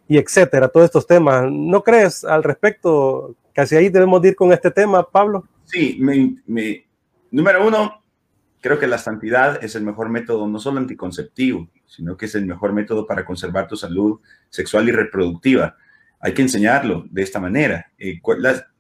y 0.09 0.19
etcétera, 0.19 0.67
todos 0.67 0.87
estos 0.87 1.07
temas. 1.07 1.45
¿No 1.49 1.85
crees 1.85 2.25
al 2.25 2.43
respecto 2.43 3.37
hacia 3.57 3.79
ahí 3.79 3.91
debemos 3.91 4.25
ir 4.25 4.35
con 4.35 4.53
este 4.53 4.73
tema, 4.73 5.09
Pablo? 5.09 5.45
Sí, 5.67 5.99
me, 6.01 6.85
número 7.31 7.65
uno, 7.65 8.03
creo 8.61 8.81
que 8.81 8.89
la 8.89 8.99
santidad 8.99 9.63
es 9.63 9.77
el 9.77 9.85
mejor 9.85 10.09
método, 10.09 10.49
no 10.49 10.59
solo 10.59 10.79
anticonceptivo, 10.81 11.69
sino 11.87 12.17
que 12.17 12.27
es 12.27 12.35
el 12.35 12.45
mejor 12.45 12.73
método 12.73 13.07
para 13.07 13.25
conservar 13.25 13.69
tu 13.69 13.77
salud 13.77 14.19
sexual 14.51 14.89
y 14.89 14.91
reproductiva 14.91 15.77
hay 16.21 16.35
que 16.35 16.43
enseñarlo 16.43 17.05
de 17.11 17.23
esta 17.23 17.41
manera. 17.41 17.93
Eh, 17.99 18.21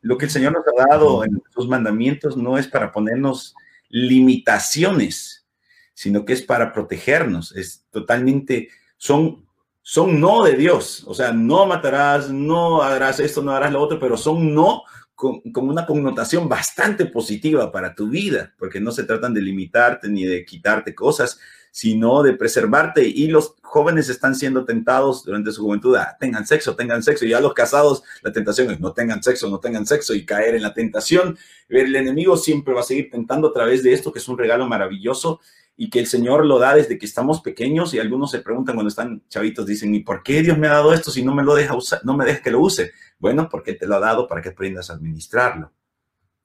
lo 0.02 0.18
que 0.18 0.24
el 0.24 0.30
Señor 0.30 0.52
nos 0.52 0.64
ha 0.66 0.88
dado 0.88 1.24
en 1.24 1.42
sus 1.54 1.68
mandamientos 1.68 2.36
no 2.36 2.58
es 2.58 2.66
para 2.66 2.92
ponernos 2.92 3.54
limitaciones, 3.88 5.46
sino 5.94 6.24
que 6.24 6.32
es 6.32 6.42
para 6.42 6.72
protegernos. 6.72 7.54
Es 7.54 7.84
totalmente, 7.90 8.68
son, 8.96 9.46
son 9.82 10.20
no 10.20 10.44
de 10.44 10.56
Dios. 10.56 11.04
O 11.06 11.14
sea, 11.14 11.32
no 11.32 11.66
matarás, 11.66 12.30
no 12.30 12.82
harás 12.82 13.20
esto, 13.20 13.42
no 13.42 13.52
harás 13.52 13.72
lo 13.72 13.80
otro, 13.80 13.98
pero 13.98 14.16
son 14.16 14.54
no 14.54 14.82
con, 15.14 15.40
con, 15.52 15.68
una 15.68 15.86
connotación 15.86 16.48
bastante 16.48 17.06
positiva 17.06 17.72
para 17.72 17.94
tu 17.94 18.08
vida, 18.08 18.54
porque 18.58 18.80
no 18.80 18.92
se 18.92 19.04
tratan 19.04 19.32
de 19.32 19.40
limitarte 19.42 20.08
ni 20.08 20.24
de 20.24 20.44
quitarte 20.44 20.94
cosas, 20.94 21.40
sino 21.76 22.22
de 22.22 22.32
preservarte. 22.32 23.06
Y 23.06 23.26
los 23.26 23.56
jóvenes 23.60 24.08
están 24.08 24.34
siendo 24.34 24.64
tentados 24.64 25.26
durante 25.26 25.52
su 25.52 25.62
juventud 25.62 25.94
a 25.96 26.16
tengan 26.18 26.46
sexo, 26.46 26.74
tengan 26.74 27.02
sexo. 27.02 27.26
Y 27.26 27.28
ya 27.28 27.40
los 27.40 27.52
casados, 27.52 28.02
la 28.22 28.32
tentación 28.32 28.70
es 28.70 28.80
no 28.80 28.94
tengan 28.94 29.22
sexo, 29.22 29.50
no 29.50 29.60
tengan 29.60 29.84
sexo 29.84 30.14
y 30.14 30.24
caer 30.24 30.54
en 30.54 30.62
la 30.62 30.72
tentación. 30.72 31.36
El 31.68 31.94
enemigo 31.94 32.38
siempre 32.38 32.72
va 32.72 32.80
a 32.80 32.82
seguir 32.82 33.10
tentando 33.10 33.48
a 33.48 33.52
través 33.52 33.82
de 33.82 33.92
esto, 33.92 34.10
que 34.10 34.20
es 34.20 34.26
un 34.26 34.38
regalo 34.38 34.66
maravilloso 34.66 35.40
y 35.76 35.90
que 35.90 35.98
el 35.98 36.06
Señor 36.06 36.46
lo 36.46 36.58
da 36.58 36.74
desde 36.74 36.96
que 36.96 37.04
estamos 37.04 37.42
pequeños. 37.42 37.92
Y 37.92 37.98
algunos 37.98 38.30
se 38.30 38.38
preguntan 38.38 38.74
cuando 38.74 38.88
están 38.88 39.22
chavitos, 39.28 39.66
dicen, 39.66 39.94
¿y 39.94 40.00
por 40.00 40.22
qué 40.22 40.40
Dios 40.40 40.56
me 40.56 40.68
ha 40.68 40.72
dado 40.72 40.94
esto 40.94 41.10
si 41.10 41.22
no 41.22 41.34
me 41.34 41.42
lo 41.42 41.54
deja 41.54 41.76
usar, 41.76 42.00
no 42.04 42.16
me 42.16 42.24
deja 42.24 42.40
que 42.40 42.52
lo 42.52 42.60
use? 42.60 42.92
Bueno, 43.18 43.50
porque 43.50 43.74
te 43.74 43.86
lo 43.86 43.96
ha 43.96 44.00
dado 44.00 44.26
para 44.26 44.40
que 44.40 44.48
aprendas 44.48 44.88
a 44.88 44.94
administrarlo. 44.94 45.70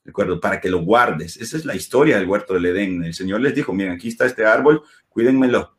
¿De 0.03 0.09
acuerdo? 0.09 0.39
Para 0.39 0.59
que 0.59 0.69
lo 0.69 0.81
guardes. 0.81 1.37
Esa 1.37 1.57
es 1.57 1.65
la 1.65 1.75
historia 1.75 2.17
del 2.17 2.27
huerto 2.27 2.53
del 2.53 2.65
Edén. 2.65 3.03
El 3.03 3.13
Señor 3.13 3.41
les 3.41 3.53
dijo, 3.53 3.73
miren, 3.73 3.93
aquí 3.93 4.07
está 4.07 4.25
este 4.25 4.45
árbol, 4.45 4.83
cuídenmelo, 5.09 5.75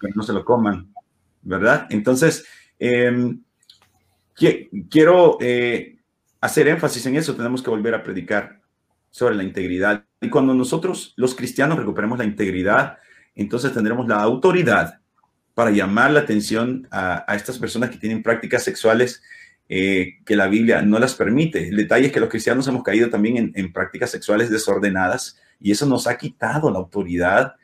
que 0.00 0.08
no 0.14 0.22
se 0.22 0.32
lo 0.32 0.44
coman, 0.44 0.92
¿verdad? 1.42 1.86
Entonces, 1.90 2.44
em, 2.78 3.42
quiero 4.90 5.38
eh, 5.40 5.98
hacer 6.40 6.68
énfasis 6.68 7.06
en 7.06 7.16
eso, 7.16 7.36
tenemos 7.36 7.62
que 7.62 7.70
volver 7.70 7.94
a 7.94 8.02
predicar 8.02 8.60
sobre 9.10 9.36
la 9.36 9.44
integridad. 9.44 10.04
Y 10.20 10.28
cuando 10.28 10.54
nosotros, 10.54 11.14
los 11.16 11.34
cristianos, 11.34 11.78
recuperemos 11.78 12.18
la 12.18 12.24
integridad, 12.24 12.98
entonces 13.34 13.72
tendremos 13.72 14.08
la 14.08 14.16
autoridad 14.16 15.00
para 15.54 15.70
llamar 15.70 16.10
la 16.10 16.20
atención 16.20 16.88
a, 16.90 17.24
a 17.30 17.36
estas 17.36 17.58
personas 17.58 17.90
que 17.90 17.98
tienen 17.98 18.24
prácticas 18.24 18.64
sexuales 18.64 19.22
eh, 19.68 20.18
que 20.26 20.36
la 20.36 20.46
Biblia 20.46 20.82
no 20.82 20.98
las 20.98 21.14
permite. 21.14 21.68
El 21.68 21.76
detalle 21.76 22.06
es 22.06 22.12
que 22.12 22.20
los 22.20 22.28
cristianos 22.28 22.68
hemos 22.68 22.82
caído 22.82 23.08
también 23.08 23.52
en, 23.54 23.72
prácticas 23.72 24.10
sexuales 24.10 24.50
desordenadas 24.50 25.40
y 25.58 25.70
eso 25.70 25.86
nos 25.86 26.06
ha 26.06 26.18
quitado 26.18 26.70
la 26.70 26.78
autoridad 26.78 27.54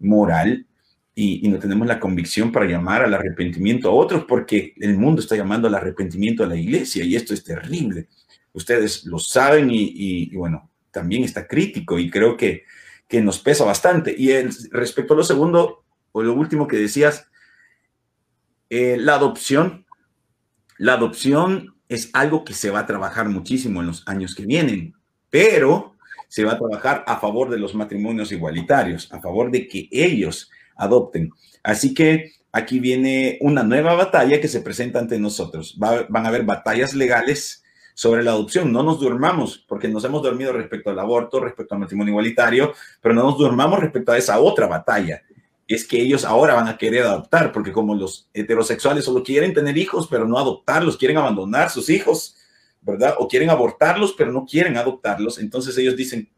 moral 0.00 0.66
y, 1.14 1.48
no 1.48 1.60
tenemos 1.60 1.86
la 1.86 2.00
convicción 2.00 2.50
para 2.50 2.66
llamar 2.66 3.04
al 3.04 3.14
arrepentimiento 3.14 3.88
a 3.88 3.92
otros 3.92 4.24
porque 4.24 4.74
el 4.80 4.98
mundo 4.98 5.22
está 5.22 5.36
llamando 5.36 5.68
al 5.68 5.76
arrepentimiento 5.76 6.42
a 6.42 6.48
la 6.48 6.56
iglesia 6.56 7.04
y 7.04 7.14
esto 7.14 7.32
es 7.32 7.44
terrible. 7.44 8.08
Ustedes 8.52 9.04
lo 9.04 9.20
saben 9.20 9.68
y, 9.70 10.34
bueno, 10.34 10.70
también 10.90 11.22
está 11.22 11.46
crítico 11.46 12.00
y 12.00 12.10
creo 12.10 12.36
que, 12.36 12.64
que 13.06 13.22
nos 13.22 13.38
pesa 13.38 13.64
bastante. 13.64 14.12
Y 14.16 14.32
respecto 14.72 15.14
a 15.14 15.16
lo 15.16 15.24
segundo 15.24 15.84
o 16.10 16.22
lo 16.22 16.34
último 16.34 16.66
que 16.66 16.78
decías, 16.78 17.28
eh, 18.70 18.96
la 18.98 19.14
adopción 19.14 19.83
la 20.78 20.94
adopción 20.94 21.74
es 21.88 22.10
algo 22.12 22.44
que 22.44 22.54
se 22.54 22.70
va 22.70 22.80
a 22.80 22.86
trabajar 22.86 23.28
muchísimo 23.28 23.80
en 23.80 23.86
los 23.88 24.06
años 24.06 24.34
que 24.34 24.46
vienen, 24.46 24.94
pero 25.30 25.94
se 26.28 26.44
va 26.44 26.52
a 26.52 26.58
trabajar 26.58 27.04
a 27.06 27.18
favor 27.20 27.50
de 27.50 27.58
los 27.58 27.74
matrimonios 27.74 28.32
igualitarios, 28.32 29.12
a 29.12 29.20
favor 29.20 29.50
de 29.50 29.68
que 29.68 29.88
ellos 29.90 30.50
adopten. 30.76 31.30
Así 31.62 31.94
que 31.94 32.32
aquí 32.50 32.80
viene 32.80 33.38
una 33.40 33.62
nueva 33.62 33.94
batalla 33.94 34.40
que 34.40 34.48
se 34.48 34.60
presenta 34.60 34.98
ante 34.98 35.18
nosotros. 35.18 35.76
van 35.78 36.26
a 36.26 36.28
haber 36.28 36.44
batallas 36.44 36.94
legales 36.94 37.62
sobre 37.94 38.24
la 38.24 38.32
adopción. 38.32 38.72
No 38.72 38.82
nos 38.82 38.98
durmamos, 38.98 39.64
porque 39.68 39.88
nos 39.88 40.04
hemos 40.04 40.22
dormido 40.22 40.52
respecto 40.52 40.90
al 40.90 40.98
aborto, 40.98 41.38
respecto 41.38 41.74
al 41.74 41.80
matrimonio 41.80 42.12
igualitario, 42.12 42.72
pero 43.00 43.14
no 43.14 43.22
nos 43.22 43.38
durmamos 43.38 43.78
respecto 43.78 44.10
a 44.10 44.18
esa 44.18 44.40
otra 44.40 44.66
batalla 44.66 45.22
es 45.66 45.86
que 45.86 46.00
ellos 46.00 46.24
ahora 46.24 46.54
van 46.54 46.68
a 46.68 46.76
querer 46.76 47.04
adoptar, 47.04 47.52
porque 47.52 47.72
como 47.72 47.94
los 47.94 48.28
heterosexuales 48.34 49.04
solo 49.04 49.22
quieren 49.22 49.54
tener 49.54 49.76
hijos, 49.78 50.08
pero 50.08 50.26
no 50.26 50.38
adoptarlos, 50.38 50.96
quieren 50.96 51.16
abandonar 51.16 51.70
sus 51.70 51.88
hijos, 51.88 52.36
¿verdad? 52.82 53.14
O 53.18 53.28
quieren 53.28 53.50
abortarlos, 53.50 54.12
pero 54.12 54.30
no 54.30 54.44
quieren 54.44 54.76
adoptarlos. 54.76 55.38
Entonces 55.38 55.76
ellos 55.78 55.96
dicen, 55.96 56.28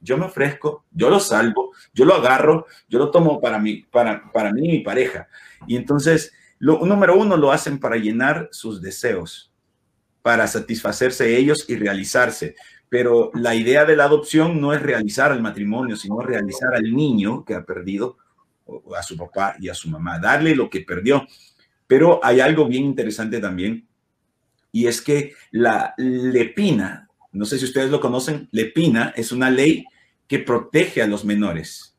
yo 0.00 0.16
me 0.16 0.26
ofrezco, 0.26 0.84
yo 0.90 1.10
lo 1.10 1.20
salvo, 1.20 1.72
yo 1.92 2.04
lo 2.04 2.14
agarro, 2.14 2.66
yo 2.88 2.98
lo 2.98 3.10
tomo 3.10 3.40
para 3.40 3.58
mí, 3.58 3.84
para, 3.90 4.30
para 4.32 4.52
mí 4.52 4.66
y 4.66 4.72
mi 4.72 4.80
pareja. 4.80 5.28
Y 5.66 5.76
entonces, 5.76 6.32
lo 6.58 6.84
número 6.84 7.16
uno, 7.16 7.36
lo 7.36 7.52
hacen 7.52 7.78
para 7.78 7.96
llenar 7.96 8.48
sus 8.52 8.80
deseos, 8.80 9.52
para 10.22 10.46
satisfacerse 10.46 11.36
ellos 11.36 11.66
y 11.68 11.76
realizarse. 11.76 12.56
Pero 12.88 13.30
la 13.34 13.54
idea 13.54 13.84
de 13.84 13.96
la 13.96 14.04
adopción 14.04 14.60
no 14.60 14.72
es 14.72 14.82
realizar 14.82 15.30
al 15.30 15.40
matrimonio, 15.40 15.96
sino 15.96 16.20
realizar 16.20 16.74
al 16.74 16.94
niño 16.94 17.44
que 17.44 17.54
ha 17.54 17.64
perdido 17.64 18.16
a 18.96 19.02
su 19.02 19.16
papá 19.16 19.56
y 19.60 19.68
a 19.68 19.74
su 19.74 19.88
mamá, 19.88 20.18
darle 20.18 20.54
lo 20.54 20.70
que 20.70 20.80
perdió. 20.80 21.26
Pero 21.86 22.20
hay 22.22 22.40
algo 22.40 22.66
bien 22.66 22.84
interesante 22.84 23.40
también, 23.40 23.86
y 24.72 24.86
es 24.86 25.02
que 25.02 25.34
la 25.50 25.94
lepina, 25.98 27.08
no 27.32 27.44
sé 27.44 27.58
si 27.58 27.66
ustedes 27.66 27.90
lo 27.90 28.00
conocen, 28.00 28.48
lepina 28.50 29.12
es 29.14 29.30
una 29.30 29.50
ley 29.50 29.84
que 30.26 30.38
protege 30.38 31.02
a 31.02 31.06
los 31.06 31.24
menores. 31.24 31.94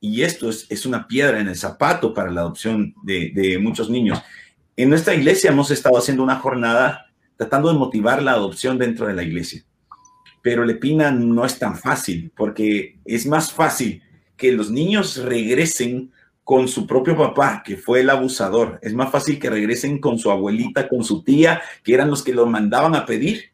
Y 0.00 0.22
esto 0.22 0.48
es, 0.50 0.86
una 0.86 1.06
piedra 1.06 1.40
en 1.40 1.48
el 1.48 1.56
zapato 1.56 2.12
para 2.12 2.30
la 2.30 2.42
adopción 2.42 2.94
de, 3.02 3.30
de 3.34 3.58
muchos 3.58 3.90
niños. 3.90 4.22
En 4.76 4.88
nuestra 4.88 5.14
iglesia 5.14 5.50
hemos 5.50 5.70
estado 5.70 5.96
haciendo 5.96 6.22
una 6.22 6.36
jornada 6.36 7.06
tratando 7.36 7.72
de 7.72 7.78
motivar 7.78 8.22
la 8.22 8.32
adopción 8.32 8.78
dentro 8.78 9.06
de 9.06 9.14
la 9.14 9.22
iglesia. 9.22 9.64
Pero 10.42 10.64
Lepina 10.64 11.10
no 11.10 11.44
es 11.44 11.58
tan 11.58 11.76
fácil, 11.76 12.30
porque 12.36 12.98
es 13.04 13.26
más 13.26 13.52
fácil 13.52 14.02
que 14.36 14.52
los 14.52 14.70
niños 14.70 15.16
regresen 15.16 16.12
con 16.44 16.68
su 16.68 16.86
propio 16.86 17.16
papá, 17.16 17.62
que 17.64 17.76
fue 17.76 18.00
el 18.00 18.10
abusador. 18.10 18.78
Es 18.82 18.92
más 18.92 19.10
fácil 19.10 19.38
que 19.38 19.48
regresen 19.48 19.98
con 19.98 20.18
su 20.18 20.30
abuelita, 20.30 20.88
con 20.88 21.02
su 21.02 21.22
tía, 21.22 21.62
que 21.82 21.94
eran 21.94 22.10
los 22.10 22.22
que 22.22 22.34
lo 22.34 22.46
mandaban 22.46 22.94
a 22.94 23.06
pedir. 23.06 23.52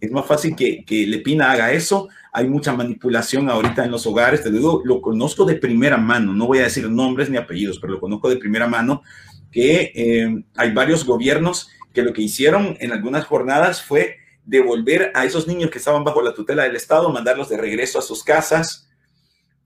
Es 0.00 0.10
más 0.12 0.24
fácil 0.26 0.54
que, 0.54 0.84
que 0.84 1.06
Lepina 1.06 1.50
haga 1.50 1.72
eso. 1.72 2.08
Hay 2.32 2.48
mucha 2.48 2.72
manipulación 2.72 3.50
ahorita 3.50 3.84
en 3.84 3.90
los 3.90 4.06
hogares. 4.06 4.42
Te 4.42 4.50
digo, 4.50 4.80
lo 4.84 5.02
conozco 5.02 5.44
de 5.44 5.56
primera 5.56 5.96
mano. 5.96 6.32
No 6.32 6.46
voy 6.46 6.58
a 6.58 6.64
decir 6.64 6.88
nombres 6.88 7.28
ni 7.28 7.36
apellidos, 7.36 7.78
pero 7.80 7.94
lo 7.94 8.00
conozco 8.00 8.30
de 8.30 8.36
primera 8.36 8.68
mano 8.68 9.02
que 9.50 9.92
eh, 9.94 10.44
hay 10.54 10.72
varios 10.72 11.04
gobiernos 11.04 11.68
que 11.92 12.02
lo 12.02 12.12
que 12.12 12.22
hicieron 12.22 12.76
en 12.78 12.92
algunas 12.92 13.24
jornadas 13.24 13.82
fue 13.82 14.18
devolver 14.44 15.10
a 15.14 15.24
esos 15.24 15.48
niños 15.48 15.70
que 15.70 15.78
estaban 15.78 16.04
bajo 16.04 16.22
la 16.22 16.34
tutela 16.34 16.62
del 16.62 16.76
Estado, 16.76 17.10
mandarlos 17.10 17.48
de 17.48 17.56
regreso 17.56 17.98
a 17.98 18.02
sus 18.02 18.22
casas 18.22 18.89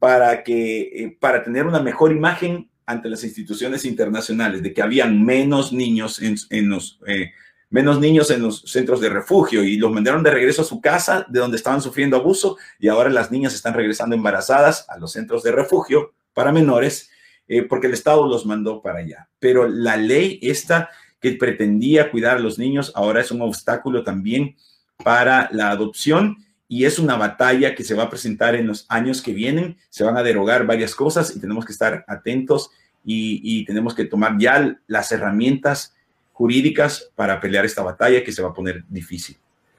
para, 0.05 0.43
que, 0.43 0.83
eh, 0.83 1.17
para 1.19 1.43
tener 1.43 1.65
una 1.65 1.81
mejor 1.81 2.13
imagen 2.13 2.69
ante 2.85 3.09
las 3.09 3.25
instituciones 3.25 3.87
internacionales, 3.87 4.63
de 4.63 4.75
que 4.75 4.83
habían 4.83 5.25
menos 5.25 5.73
niños 5.73 6.21
en, 6.21 6.69
los... 6.69 7.01
Eh, 7.07 7.31
menos 7.71 7.99
niños 8.01 8.31
en 8.31 8.43
los 8.43 8.61
centros 8.67 9.01
de 9.01 9.09
refugio 9.09 9.65
y 9.65 9.79
los 9.79 9.91
mandaron 9.91 10.23
de 10.23 10.31
regreso 10.31 10.61
a 10.61 10.67
su 10.67 10.83
casa 10.83 11.25
de 11.31 11.41
donde 11.41 11.57
estaban 11.57 11.81
sufriendo 11.81 12.19
abuso 12.19 12.59
y 12.79 12.89
ahora 12.89 13.09
las 13.09 13.33
niñas 13.33 13.55
están 13.55 13.73
regresando 13.73 14.15
embarazadas 14.15 14.85
a 14.91 14.99
los 14.99 15.13
centros 15.13 15.43
de 15.43 15.53
refugio 15.53 16.13
para 16.35 16.53
menores 16.53 17.09
eh, 17.49 17.63
porque 17.63 17.87
el 17.87 17.95
Estado 17.95 18.27
los 18.27 18.45
mandó 18.45 18.83
para 18.83 18.99
allá. 18.99 19.31
Pero 19.39 19.67
la 19.67 19.97
ley 19.97 20.39
esta 20.43 20.91
que 21.19 21.33
pretendía 21.33 22.11
cuidar 22.11 22.37
a 22.37 22.41
los 22.41 22.59
niños 22.59 22.93
ahora 22.95 23.23
es 23.23 23.31
un 23.31 23.41
obstáculo 23.41 24.05
también 24.05 24.55
para 25.03 25.49
la 25.51 25.71
adopción 25.71 26.44
y 26.75 26.87
es 26.87 26.99
una 26.99 27.17
batalla 27.17 27.77
que 27.77 27.85
se 27.85 27.95
va 27.95 28.03
a 28.03 28.11
presentar 28.11 28.57
en 28.57 28.67
los 28.67 28.85
años 28.89 29.23
que 29.23 29.33
vienen. 29.33 29.77
Se 29.91 30.03
van 30.03 30.17
a 30.17 30.25
derogar 30.25 30.67
varias 30.67 30.93
cosas 30.93 31.37
y 31.37 31.39
tenemos 31.39 31.65
que 31.65 31.71
estar 31.71 32.05
atentos 32.09 32.73
y, 33.05 33.65
tenemos 33.65 33.95
que 33.95 34.07
tomar 34.07 34.37
ya 34.39 34.77
las 34.89 35.13
herramientas 35.13 35.95
jurídicas 36.33 37.13
para 37.15 37.41
pelear 37.41 37.65
esta 37.65 37.85
batalla 37.85 38.25
que 38.25 38.33
se 38.33 38.43
va 38.43 38.49
a 38.49 38.53
poner 38.53 38.83
difícil. 38.89 39.37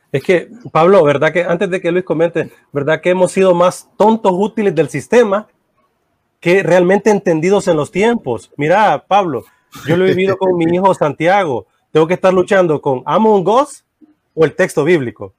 Es 0.10 0.24
que, 0.24 0.50
Pablo, 0.72 1.04
¿verdad 1.04 1.34
que 1.34 1.44
antes 1.44 1.70
de 1.70 1.82
que 1.82 1.92
Luis 1.92 2.06
comente, 2.06 2.50
¿verdad 2.72 3.02
que 3.02 3.10
hemos 3.10 3.34
sido 3.34 3.54
más 3.54 3.90
tontos 3.98 4.32
útiles 4.34 4.74
del 4.74 4.88
sistema 4.88 5.50
que 6.40 6.64
realmente 6.64 7.10
entendidos 7.10 7.68
en 7.68 7.76
los 7.76 7.92
tiempos. 7.92 8.54
Mira, 8.56 9.04
Pablo, 9.06 9.44
yo 9.86 9.98
lo 9.98 10.06
he 10.06 10.10
vivido 10.12 10.38
con 10.38 10.56
mi 10.56 10.64
hijo 10.74 10.94
Santiago. 10.94 11.68
Tengo 11.92 12.08
que 12.08 12.14
estar 12.14 12.34
luchando 12.34 12.80
con 12.80 13.04
Among 13.06 13.46
Us 13.50 13.84
o 14.34 14.46
el 14.46 14.56
texto 14.56 14.86
bíblico. 14.86 15.34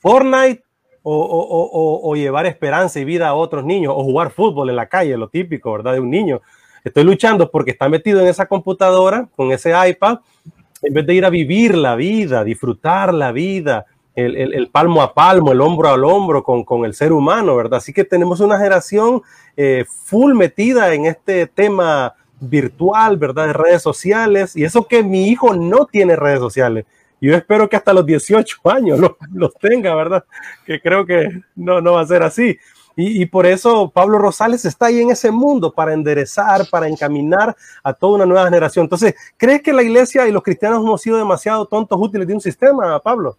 Fortnite 0.00 0.64
o, 1.02 2.14
llevar 2.14 2.46
esperanza 2.46 3.00
y 3.00 3.04
vida 3.04 3.28
a 3.28 3.34
otros 3.34 3.64
niños 3.64 3.94
o 3.96 4.02
jugar 4.04 4.30
fútbol 4.30 4.70
en 4.70 4.76
la 4.76 4.86
calle, 4.86 5.16
lo 5.16 5.28
típico, 5.28 5.72
¿verdad? 5.72 5.94
De 5.94 6.00
un 6.00 6.10
niño. 6.10 6.40
Estoy 6.84 7.04
luchando 7.04 7.50
porque 7.50 7.70
está 7.70 7.88
metido 7.88 8.20
en 8.20 8.26
esa 8.26 8.46
computadora, 8.46 9.28
con 9.36 9.52
ese 9.52 9.72
iPad, 9.88 10.18
en 10.82 10.94
vez 10.94 11.06
de 11.06 11.14
ir 11.14 11.24
a 11.24 11.30
vivir 11.30 11.76
la 11.76 11.94
vida, 11.94 12.44
disfrutar 12.44 13.12
la 13.14 13.32
vida, 13.32 13.86
el, 14.14 14.68
palmo 14.70 15.02
a 15.02 15.14
palmo, 15.14 15.52
el 15.52 15.60
hombro 15.60 15.88
al 15.88 16.04
hombro 16.04 16.42
con, 16.42 16.84
el 16.84 16.94
ser 16.94 17.12
humano, 17.12 17.56
¿verdad? 17.56 17.78
Así 17.78 17.92
que 17.92 18.04
tenemos 18.04 18.40
una 18.40 18.56
generación 18.58 19.22
eh, 19.56 19.84
full 19.88 20.34
metida 20.34 20.92
en 20.92 21.06
este 21.06 21.46
tema 21.46 22.14
virtual, 22.40 23.16
¿verdad? 23.16 23.48
De 23.48 23.52
redes 23.52 23.82
sociales. 23.82 24.56
Y 24.56 24.64
eso 24.64 24.86
que 24.86 25.02
mi 25.02 25.28
hijo 25.28 25.54
no 25.54 25.86
tiene 25.86 26.16
redes 26.16 26.40
sociales. 26.40 26.86
Yo 27.20 27.34
espero 27.34 27.68
que 27.68 27.76
hasta 27.76 27.92
los 27.92 28.06
18 28.06 28.60
años 28.64 29.00
los, 29.32 29.54
tenga, 29.54 29.94
¿verdad? 29.94 30.24
Que 30.64 30.80
creo 30.80 31.04
que 31.04 31.42
no, 31.54 31.80
no 31.80 31.94
va 31.94 32.00
a 32.00 32.06
ser 32.06 32.22
así. 32.22 32.58
Y, 32.96 33.22
y, 33.22 33.26
por 33.26 33.46
eso 33.46 33.90
Pablo 33.94 34.18
Rosales 34.18 34.64
está 34.64 34.86
ahí 34.86 35.00
en 35.00 35.10
ese 35.10 35.30
mundo 35.30 35.72
para 35.72 35.94
enderezar, 35.94 36.68
para 36.70 36.88
encaminar 36.88 37.56
a 37.82 37.94
toda 37.94 38.16
una 38.16 38.26
nueva 38.26 38.44
generación. 38.44 38.84
Entonces, 38.84 39.14
¿crees 39.36 39.62
que 39.62 39.72
la 39.72 39.82
iglesia 39.82 40.26
y 40.26 40.32
los 40.32 40.42
cristianos 40.42 40.80
hemos 40.80 41.00
sido 41.00 41.16
demasiado 41.16 41.66
tontos 41.66 41.98
útiles 42.00 42.26
de 42.26 42.34
un 42.34 42.40
sistema, 42.40 42.98
Pablo? 42.98 43.38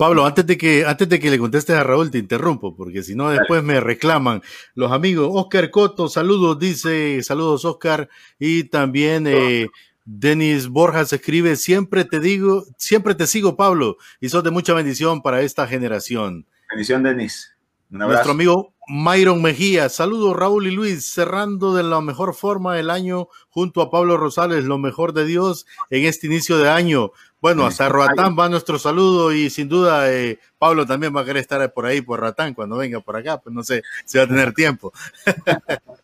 Pablo, 0.00 0.24
antes 0.24 0.46
de 0.46 0.56
que 0.56 0.86
antes 0.86 1.10
de 1.10 1.20
que 1.20 1.30
le 1.30 1.38
contestes 1.38 1.76
a 1.76 1.84
Raúl, 1.84 2.10
te 2.10 2.16
interrumpo, 2.16 2.74
porque 2.74 3.02
si 3.02 3.14
no 3.14 3.28
después 3.28 3.62
me 3.62 3.80
reclaman 3.80 4.40
los 4.74 4.92
amigos. 4.92 5.28
Oscar 5.30 5.70
Coto, 5.70 6.08
saludos, 6.08 6.58
dice, 6.58 7.22
saludos 7.22 7.66
Oscar, 7.66 8.08
y 8.38 8.64
también 8.64 9.26
eh, 9.26 9.68
Denis 10.12 10.66
Borjas 10.66 11.12
escribe, 11.12 11.54
siempre 11.54 12.04
te 12.04 12.18
digo, 12.18 12.64
siempre 12.76 13.14
te 13.14 13.28
sigo, 13.28 13.56
Pablo, 13.56 13.96
y 14.20 14.28
sos 14.28 14.42
de 14.42 14.50
mucha 14.50 14.74
bendición 14.74 15.22
para 15.22 15.40
esta 15.40 15.68
generación. 15.68 16.46
Bendición, 16.68 17.04
Denis. 17.04 17.54
Nuestro 17.90 18.32
amigo 18.32 18.74
Myron 18.88 19.40
Mejía, 19.40 19.88
saludos 19.88 20.34
Raúl 20.34 20.66
y 20.66 20.72
Luis, 20.72 21.06
cerrando 21.06 21.74
de 21.74 21.84
la 21.84 22.00
mejor 22.00 22.34
forma 22.34 22.78
el 22.80 22.90
año 22.90 23.28
junto 23.50 23.82
a 23.82 23.90
Pablo 23.90 24.16
Rosales, 24.16 24.64
lo 24.64 24.78
mejor 24.78 25.12
de 25.12 25.24
Dios 25.24 25.64
en 25.90 26.04
este 26.04 26.26
inicio 26.26 26.58
de 26.58 26.68
año. 26.68 27.12
Bueno, 27.40 27.64
hasta 27.64 27.88
Roatán 27.88 28.36
va 28.36 28.48
nuestro 28.48 28.80
saludo 28.80 29.32
y 29.32 29.48
sin 29.48 29.68
duda 29.68 30.12
eh, 30.12 30.40
Pablo 30.58 30.86
también 30.86 31.14
va 31.14 31.20
a 31.20 31.24
querer 31.24 31.40
estar 31.40 31.72
por 31.72 31.86
ahí, 31.86 32.00
por 32.00 32.18
Roatán, 32.18 32.52
cuando 32.52 32.76
venga 32.76 32.98
por 32.98 33.16
acá, 33.16 33.38
pues 33.38 33.54
no 33.54 33.62
sé 33.62 33.84
si 34.04 34.18
va 34.18 34.24
a 34.24 34.28
tener 34.28 34.54
tiempo. 34.54 34.92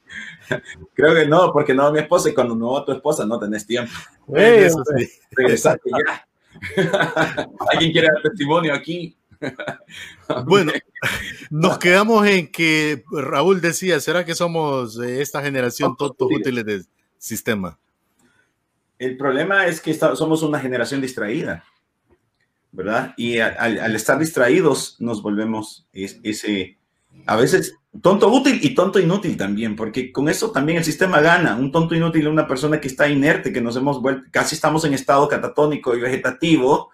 Creo 0.95 1.15
que 1.15 1.27
no, 1.27 1.53
porque 1.53 1.75
no 1.75 1.93
mi 1.93 2.01
esposa 2.01 2.31
y 2.31 2.35
cuando 2.35 2.55
no 2.55 2.77
a 2.77 2.85
tu 2.85 2.93
esposa 2.93 3.27
no 3.27 3.39
tenés 3.39 3.67
tiempo. 3.67 3.93
eso 4.35 4.83
sí. 4.97 5.09
Regresate 5.31 5.91
ya. 5.91 6.27
¿Alguien 7.71 7.93
quiere 7.93 8.09
dar 8.09 8.23
testimonio 8.23 8.75
aquí? 8.75 9.17
bueno, 10.47 10.73
nos 11.51 11.79
quedamos 11.79 12.27
en 12.27 12.51
que 12.51 13.05
Raúl 13.11 13.61
decía, 13.61 14.01
¿será 14.01 14.25
que 14.25 14.35
somos 14.35 14.99
esta 14.99 15.43
generación 15.43 15.97
tontos 15.97 16.29
útiles 16.31 16.65
del 16.65 16.87
sistema? 17.19 17.79
El 18.99 19.17
problema 19.17 19.67
es 19.67 19.81
que 19.81 19.93
somos 19.95 20.43
una 20.43 20.59
generación 20.59 21.01
distraída, 21.01 21.65
¿verdad? 22.73 23.15
Y 23.17 23.39
al, 23.39 23.95
estar 23.95 24.19
distraídos 24.19 24.97
nos 25.01 25.23
volvemos 25.23 25.87
ese, 25.93 26.79
a 27.27 27.37
veces 27.37 27.75
tonto 28.01 28.29
útil 28.29 28.59
y 28.63 28.75
tonto 28.75 28.99
inútil 28.99 29.37
también, 29.37 29.77
porque 29.77 30.13
con 30.13 30.29
eso 30.29 30.51
también 30.51 30.79
el 30.79 30.85
sistema 30.85 31.21
gana. 31.21 31.57
Un 31.57 31.71
tonto 31.71 31.95
inútil 31.95 32.23
es 32.23 32.33
una 32.33 32.49
persona 32.49 32.81
que 32.81 32.89
está 32.89 33.09
inerte, 33.09 33.53
que 33.53 33.61
nos 33.61 33.77
hemos 33.77 34.01
vuelto, 34.01 34.29
casi 34.31 34.55
estamos 34.55 34.85
en 34.85 34.95
estado 34.95 35.29
catatónico 35.29 35.95
y 35.95 36.01
vegetativo, 36.01 36.91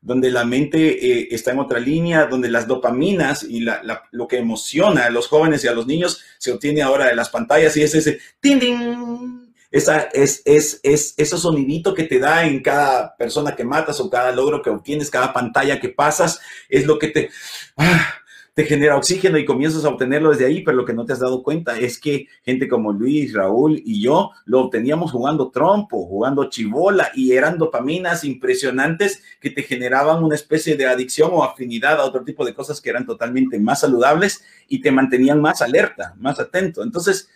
donde 0.00 0.30
la 0.30 0.44
mente 0.44 0.78
eh, 1.04 1.28
está 1.30 1.52
en 1.52 1.58
otra 1.58 1.80
línea, 1.80 2.26
donde 2.26 2.48
las 2.48 2.68
dopaminas 2.68 3.42
y 3.42 3.66
lo 4.12 4.28
que 4.28 4.38
emociona 4.38 5.06
a 5.06 5.10
los 5.10 5.26
jóvenes 5.26 5.64
y 5.64 5.68
a 5.68 5.72
los 5.72 5.86
niños 5.86 6.22
se 6.38 6.52
obtiene 6.52 6.82
ahora 6.82 7.06
de 7.06 7.16
las 7.16 7.30
pantallas 7.30 7.76
y 7.76 7.82
es 7.82 7.94
ese 7.94 8.20
tin, 8.40 8.60
tin 8.60 9.46
esa, 9.70 10.02
es, 10.12 10.42
es, 10.44 10.80
es, 10.82 11.14
ese 11.16 11.36
sonidito 11.36 11.92
que 11.92 12.04
te 12.04 12.18
da 12.18 12.46
en 12.46 12.62
cada 12.62 13.16
persona 13.16 13.56
que 13.56 13.64
matas 13.64 13.98
o 14.00 14.08
cada 14.08 14.32
logro 14.32 14.62
que 14.62 14.70
obtienes, 14.70 15.10
cada 15.10 15.32
pantalla 15.32 15.80
que 15.80 15.88
pasas, 15.88 16.40
es 16.68 16.86
lo 16.86 16.98
que 16.98 17.08
te, 17.08 17.30
ah, 17.76 18.14
te 18.56 18.64
genera 18.64 18.96
oxígeno 18.96 19.36
y 19.36 19.44
comienzas 19.44 19.84
a 19.84 19.90
obtenerlo 19.90 20.30
desde 20.30 20.46
ahí, 20.46 20.62
pero 20.62 20.78
lo 20.78 20.86
que 20.86 20.94
no 20.94 21.04
te 21.04 21.12
has 21.12 21.18
dado 21.18 21.42
cuenta 21.42 21.78
es 21.78 21.98
que 21.98 22.26
gente 22.42 22.68
como 22.68 22.90
Luis, 22.90 23.34
Raúl 23.34 23.82
y 23.84 24.00
yo 24.00 24.30
lo 24.46 24.60
obteníamos 24.60 25.12
jugando 25.12 25.50
trompo, 25.50 26.06
jugando 26.06 26.48
chivola 26.48 27.10
y 27.14 27.32
eran 27.32 27.58
dopaminas 27.58 28.24
impresionantes 28.24 29.22
que 29.42 29.50
te 29.50 29.62
generaban 29.62 30.24
una 30.24 30.36
especie 30.36 30.74
de 30.74 30.86
adicción 30.86 31.32
o 31.34 31.44
afinidad 31.44 32.00
a 32.00 32.06
otro 32.06 32.24
tipo 32.24 32.46
de 32.46 32.54
cosas 32.54 32.80
que 32.80 32.88
eran 32.88 33.04
totalmente 33.04 33.60
más 33.60 33.80
saludables 33.80 34.42
y 34.68 34.80
te 34.80 34.90
mantenían 34.90 35.38
más 35.38 35.60
alerta, 35.60 36.14
más 36.16 36.40
atento. 36.40 36.82
Entonces, 36.82 37.28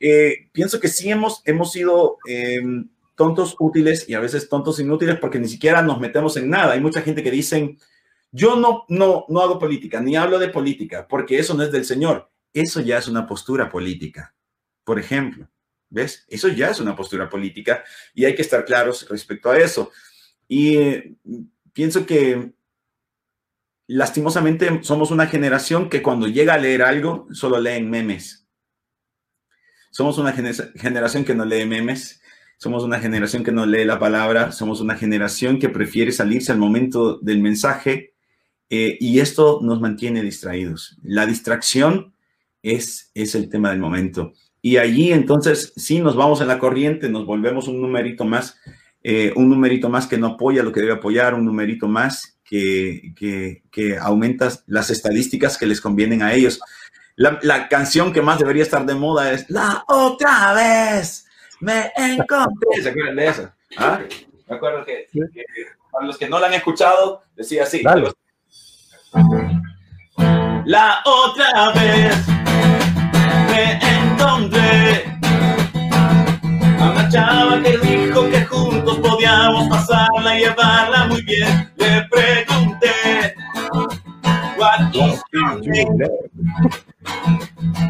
eh, 0.00 0.48
pienso 0.50 0.80
que 0.80 0.88
sí 0.88 1.10
hemos, 1.10 1.42
hemos 1.44 1.72
sido 1.72 2.16
em, 2.26 2.88
tontos 3.16 3.54
útiles 3.60 4.08
y 4.08 4.14
a 4.14 4.20
veces 4.20 4.48
tontos 4.48 4.80
inútiles 4.80 5.18
porque 5.18 5.38
ni 5.38 5.48
siquiera 5.48 5.82
nos 5.82 6.00
metemos 6.00 6.38
en 6.38 6.48
nada. 6.48 6.72
Hay 6.72 6.80
mucha 6.80 7.02
gente 7.02 7.22
que 7.22 7.30
dicen, 7.30 7.76
yo 8.34 8.56
no, 8.56 8.84
no, 8.88 9.26
no 9.28 9.40
hago 9.40 9.58
política, 9.58 10.00
ni 10.00 10.16
hablo 10.16 10.38
de 10.38 10.48
política, 10.48 11.06
porque 11.08 11.38
eso 11.38 11.54
no 11.54 11.62
es 11.62 11.70
del 11.70 11.84
Señor. 11.84 12.30
Eso 12.52 12.80
ya 12.80 12.98
es 12.98 13.06
una 13.06 13.26
postura 13.26 13.70
política, 13.70 14.34
por 14.84 14.98
ejemplo. 14.98 15.48
¿Ves? 15.88 16.24
Eso 16.28 16.48
ya 16.48 16.70
es 16.70 16.80
una 16.80 16.96
postura 16.96 17.30
política 17.30 17.84
y 18.14 18.24
hay 18.24 18.34
que 18.34 18.42
estar 18.42 18.64
claros 18.64 19.08
respecto 19.08 19.50
a 19.50 19.58
eso. 19.58 19.92
Y 20.48 20.76
eh, 20.78 21.14
pienso 21.72 22.04
que 22.04 22.52
lastimosamente 23.86 24.82
somos 24.82 25.12
una 25.12 25.28
generación 25.28 25.88
que 25.88 26.02
cuando 26.02 26.26
llega 26.26 26.54
a 26.54 26.58
leer 26.58 26.82
algo 26.82 27.28
solo 27.30 27.60
leen 27.60 27.88
memes 27.88 28.44
somos 29.94 30.18
una 30.18 30.32
generación 30.32 31.24
que 31.24 31.36
no 31.36 31.44
lee 31.44 31.66
memes, 31.66 32.20
somos 32.58 32.82
una 32.82 32.98
generación 32.98 33.44
que 33.44 33.52
no 33.52 33.64
lee 33.64 33.84
la 33.84 34.00
palabra, 34.00 34.50
somos 34.50 34.80
una 34.80 34.96
generación 34.96 35.60
que 35.60 35.68
prefiere 35.68 36.10
salirse 36.10 36.50
al 36.50 36.58
momento 36.58 37.18
del 37.18 37.40
mensaje 37.40 38.13
eh, 38.76 38.98
y 38.98 39.20
esto 39.20 39.60
nos 39.62 39.80
mantiene 39.80 40.20
distraídos. 40.20 40.96
La 41.04 41.26
distracción 41.26 42.12
es, 42.60 43.12
es 43.14 43.36
el 43.36 43.48
tema 43.48 43.70
del 43.70 43.78
momento. 43.78 44.32
Y 44.62 44.78
allí 44.78 45.12
entonces 45.12 45.72
sí 45.76 46.00
nos 46.00 46.16
vamos 46.16 46.40
en 46.40 46.48
la 46.48 46.58
corriente, 46.58 47.08
nos 47.08 47.24
volvemos 47.24 47.68
un 47.68 47.80
numerito 47.80 48.24
más, 48.24 48.58
eh, 49.04 49.32
un 49.36 49.48
numerito 49.48 49.88
más 49.88 50.08
que 50.08 50.18
no 50.18 50.26
apoya 50.26 50.64
lo 50.64 50.72
que 50.72 50.80
debe 50.80 50.94
apoyar, 50.94 51.34
un 51.34 51.44
numerito 51.44 51.86
más 51.86 52.36
que, 52.42 53.12
que, 53.14 53.62
que 53.70 53.96
aumenta 53.96 54.50
las 54.66 54.90
estadísticas 54.90 55.56
que 55.56 55.66
les 55.66 55.80
convienen 55.80 56.24
a 56.24 56.34
ellos. 56.34 56.58
La, 57.14 57.38
la, 57.42 57.68
canción 57.68 58.12
que 58.12 58.22
más 58.22 58.40
debería 58.40 58.64
estar 58.64 58.84
de 58.84 58.94
moda 58.96 59.30
es 59.30 59.48
La 59.48 59.84
otra 59.86 60.52
vez 60.52 61.28
me 61.60 61.92
encontré. 61.94 62.82
¿Se 62.82 62.88
acuerdan 62.88 63.14
de 63.14 63.26
eso? 63.28 63.52
¿Ah? 63.76 64.00
Me 64.48 64.56
acuerdo 64.56 64.84
que, 64.84 65.06
que, 65.12 65.44
para 65.92 66.06
los 66.06 66.18
que 66.18 66.28
no 66.28 66.40
la 66.40 66.48
han 66.48 66.54
escuchado, 66.54 67.22
decía 67.36 67.62
así. 67.62 67.80
Dale. 67.80 68.10
La 70.64 71.00
otra 71.04 71.72
vez 71.74 72.26
me 73.48 73.78
encontré 73.96 75.04
a 76.80 76.90
una 76.90 77.08
chava 77.08 77.62
que 77.62 77.78
dijo 77.78 78.28
que 78.28 78.44
juntos 78.44 78.98
podíamos 78.98 79.68
pasarla 79.68 80.36
y 80.36 80.40
llevarla 80.40 81.06
muy 81.06 81.22
bien. 81.22 81.70
Le 81.76 82.02
pregunté, 82.10 83.34
What 84.58 84.92
is? 84.94 85.22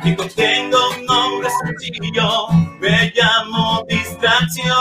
Dijo, 0.03 0.25
tengo 0.35 0.79
un 0.91 1.07
nombre 1.07 1.49
sencillo, 1.65 2.49
me 2.81 3.13
llamo 3.15 3.83
distracción. 3.89 4.75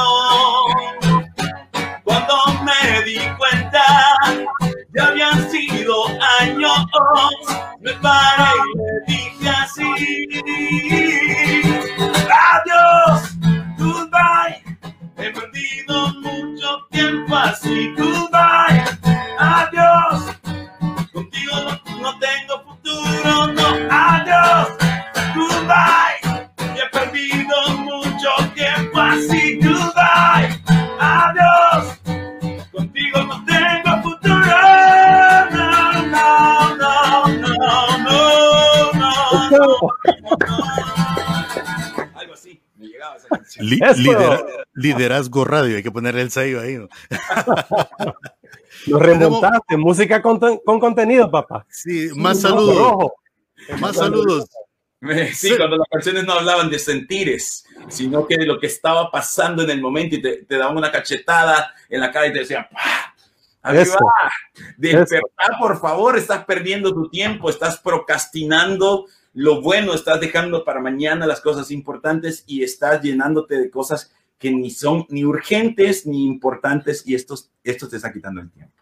Cuando 2.03 2.52
me 2.83 3.03
di 3.03 3.17
cuenta, 3.37 3.83
ya 4.95 5.07
habían 5.07 5.49
sido 5.49 6.05
años, 6.39 6.85
me 7.79 7.93
paré 7.93 8.51
y 8.65 8.77
le 8.77 9.13
dije 9.15 9.49
así, 9.49 9.89
adiós, 12.51 13.37
goodbye, 13.77 14.63
he 15.17 15.31
perdido 15.31 16.13
mucho 16.21 16.87
tiempo 16.91 17.35
así, 17.35 17.93
goodbye, 17.97 18.83
adiós, 19.39 20.35
contigo 21.13 21.55
no, 21.61 22.01
no 22.01 22.19
tengo 22.19 22.63
futuro, 22.63 23.47
no, 23.47 23.67
adiós, 23.89 24.82
Li- 43.63 43.79
Eso. 43.81 43.95
lidera- 44.01 44.43
liderazgo 44.73 45.45
radio, 45.45 45.77
hay 45.77 45.83
que 45.83 45.91
ponerle 45.91 46.21
el 46.21 46.31
sello 46.31 46.61
ahí. 46.61 46.75
¿no? 46.77 46.87
Lo 48.87 48.99
remontaste, 48.99 49.77
música 49.77 50.21
con, 50.21 50.39
con 50.39 50.79
contenido, 50.79 51.29
papá. 51.31 51.65
Sí, 51.69 52.09
más 52.15 52.41
saludos, 52.41 52.77
rojo. 52.77 53.15
más 53.79 53.95
saludos. 53.95 54.49
Sí, 55.33 55.55
cuando 55.57 55.77
las 55.77 55.87
canciones 55.89 56.25
no 56.25 56.33
hablaban 56.33 56.69
de 56.69 56.79
sentires, 56.79 57.65
sino 57.89 58.25
que 58.25 58.37
de 58.37 58.45
lo 58.45 58.59
que 58.59 58.67
estaba 58.67 59.11
pasando 59.11 59.63
en 59.63 59.69
el 59.69 59.81
momento 59.81 60.15
y 60.15 60.21
te, 60.21 60.43
te 60.45 60.57
daban 60.57 60.77
una 60.77 60.91
cachetada 60.91 61.73
en 61.89 61.99
la 62.01 62.11
cara 62.11 62.27
y 62.27 62.33
te 62.33 62.39
decían, 62.39 62.67
¡pah! 62.71 63.73
Eso. 63.73 63.97
Despertar, 64.77 65.57
por 65.59 65.79
favor, 65.79 66.17
estás 66.17 66.43
perdiendo 66.45 66.93
tu 66.93 67.09
tiempo, 67.09 67.49
estás 67.49 67.79
procrastinando 67.79 69.05
lo 69.33 69.61
bueno, 69.61 69.93
estás 69.93 70.19
dejando 70.19 70.63
para 70.63 70.79
mañana 70.79 71.25
las 71.25 71.41
cosas 71.41 71.71
importantes 71.71 72.43
y 72.45 72.63
estás 72.63 73.01
llenándote 73.01 73.57
de 73.57 73.69
cosas 73.69 74.11
que 74.37 74.51
ni 74.51 74.69
son 74.69 75.05
ni 75.09 75.23
urgentes 75.25 76.05
ni 76.05 76.25
importantes 76.25 77.03
y 77.07 77.15
esto, 77.15 77.35
esto 77.63 77.87
te 77.87 77.95
está 77.95 78.11
quitando 78.11 78.41
el 78.41 78.51
tiempo. 78.51 78.73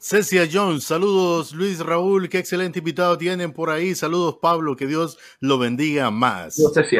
Cecia 0.00 0.48
Jones, 0.50 0.84
saludos 0.84 1.52
Luis 1.52 1.80
Raúl, 1.80 2.28
qué 2.28 2.38
excelente 2.38 2.78
invitado 2.78 3.18
tienen 3.18 3.52
por 3.52 3.68
ahí. 3.68 3.96
Saludos 3.96 4.36
Pablo, 4.40 4.76
que 4.76 4.86
Dios 4.86 5.18
lo 5.40 5.58
bendiga 5.58 6.10
más. 6.12 6.54
Sé 6.54 6.84
si 6.84 6.96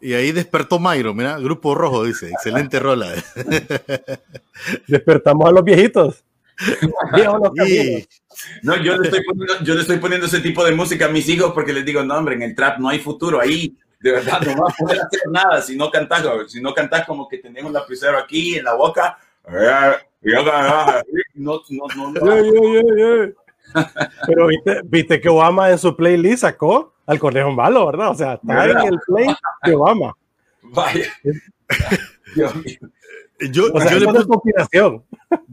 Y 0.00 0.14
ahí 0.14 0.32
despertó 0.32 0.80
Mayro, 0.80 1.14
mira, 1.14 1.38
Grupo 1.38 1.76
Rojo 1.76 2.04
dice, 2.04 2.30
excelente 2.30 2.80
rola. 2.80 3.12
Despertamos 4.88 5.48
a 5.48 5.52
los 5.52 5.62
viejitos. 5.62 6.25
No, 8.62 8.76
yo 8.76 8.98
le, 8.98 9.08
estoy 9.08 9.24
poniendo, 9.24 9.54
yo 9.62 9.74
le 9.74 9.80
estoy 9.80 9.98
poniendo 9.98 10.26
ese 10.26 10.40
tipo 10.40 10.64
de 10.64 10.72
música 10.72 11.06
a 11.06 11.08
mis 11.08 11.28
hijos 11.28 11.52
porque 11.52 11.72
les 11.72 11.84
digo, 11.84 12.02
no, 12.02 12.16
hombre, 12.16 12.34
en 12.34 12.42
el 12.42 12.54
trap 12.54 12.78
no 12.78 12.88
hay 12.88 12.98
futuro 12.98 13.40
ahí. 13.40 13.76
De 14.00 14.12
verdad, 14.12 14.40
no 14.42 14.62
vas 14.62 14.74
a 14.74 14.84
poder 14.84 15.00
hacer 15.00 15.22
nada 15.30 15.62
si 15.62 15.74
no 15.74 15.90
cantas, 15.90 16.22
si 16.48 16.60
no 16.60 16.74
cantas 16.74 17.06
como 17.06 17.28
que 17.28 17.38
tenemos 17.38 17.70
un 17.70 17.72
lapicero 17.72 18.18
aquí 18.18 18.56
en 18.56 18.64
la 18.64 18.74
boca. 18.74 19.18
No, 21.34 21.62
no, 21.70 21.86
no, 21.96 22.12
no. 22.12 22.26
Yeah, 22.26 22.42
yeah, 22.42 22.72
yeah, 22.72 22.96
yeah. 22.96 23.32
Pero 24.26 24.48
viste, 24.48 24.80
viste 24.84 25.20
que 25.20 25.28
Obama 25.28 25.70
en 25.70 25.78
su 25.78 25.96
playlist 25.96 26.42
sacó 26.42 26.94
al 27.06 27.18
conejo 27.18 27.52
malo, 27.52 27.86
¿verdad? 27.86 28.10
O 28.10 28.14
sea, 28.14 28.34
está 28.34 28.64
en 28.64 28.92
el 28.92 28.98
play 29.06 29.34
de 29.64 29.74
Obama. 29.74 30.14
Vaya. 30.62 31.06
Dios 32.34 32.54
mío. 32.56 32.78
Yo, 33.50 33.72
O 33.72 33.80
sea, 33.80 33.92
yo, 33.92 34.00
le 34.00 34.06
puse, 34.06 34.26
conspiración. 34.26 35.04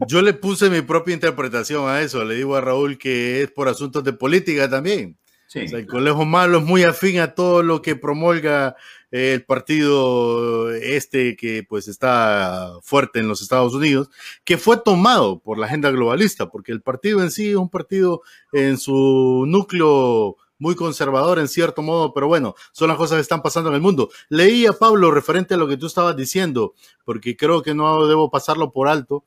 yo 0.06 0.22
le 0.22 0.34
puse 0.34 0.70
mi 0.70 0.82
propia 0.82 1.14
interpretación 1.14 1.88
a 1.88 2.00
eso. 2.00 2.24
Le 2.24 2.34
digo 2.34 2.56
a 2.56 2.60
Raúl 2.60 2.98
que 2.98 3.42
es 3.42 3.50
por 3.50 3.68
asuntos 3.68 4.04
de 4.04 4.12
política 4.12 4.68
también. 4.68 5.16
Sí. 5.46 5.60
O 5.60 5.68
sea, 5.68 5.78
el 5.78 5.86
colegio 5.86 6.24
malo 6.24 6.58
es 6.58 6.64
muy 6.64 6.82
afín 6.82 7.20
a 7.20 7.34
todo 7.34 7.62
lo 7.62 7.80
que 7.80 7.94
promulga 7.94 8.76
eh, 9.14 9.34
el 9.34 9.44
partido 9.44 10.72
este 10.74 11.36
que 11.36 11.62
pues 11.62 11.86
está 11.86 12.72
fuerte 12.82 13.20
en 13.20 13.28
los 13.28 13.42
Estados 13.42 13.72
Unidos, 13.72 14.10
que 14.44 14.58
fue 14.58 14.76
tomado 14.76 15.38
por 15.38 15.56
la 15.56 15.66
agenda 15.66 15.92
globalista, 15.92 16.50
porque 16.50 16.72
el 16.72 16.82
partido 16.82 17.22
en 17.22 17.30
sí 17.30 17.50
es 17.50 17.56
un 17.56 17.68
partido 17.68 18.22
en 18.52 18.76
su 18.76 19.44
núcleo 19.46 20.36
muy 20.58 20.74
conservador 20.76 21.38
en 21.38 21.48
cierto 21.48 21.82
modo, 21.82 22.12
pero 22.14 22.26
bueno, 22.28 22.54
son 22.72 22.88
las 22.88 22.96
cosas 22.96 23.16
que 23.16 23.22
están 23.22 23.42
pasando 23.42 23.68
en 23.70 23.76
el 23.76 23.80
mundo. 23.82 24.10
Leí 24.28 24.66
a 24.66 24.72
Pablo 24.72 25.10
referente 25.10 25.54
a 25.54 25.56
lo 25.56 25.66
que 25.68 25.76
tú 25.76 25.86
estabas 25.86 26.16
diciendo, 26.16 26.74
porque 27.04 27.36
creo 27.36 27.62
que 27.62 27.74
no 27.74 28.06
debo 28.06 28.30
pasarlo 28.30 28.70
por 28.72 28.88
alto, 28.88 29.24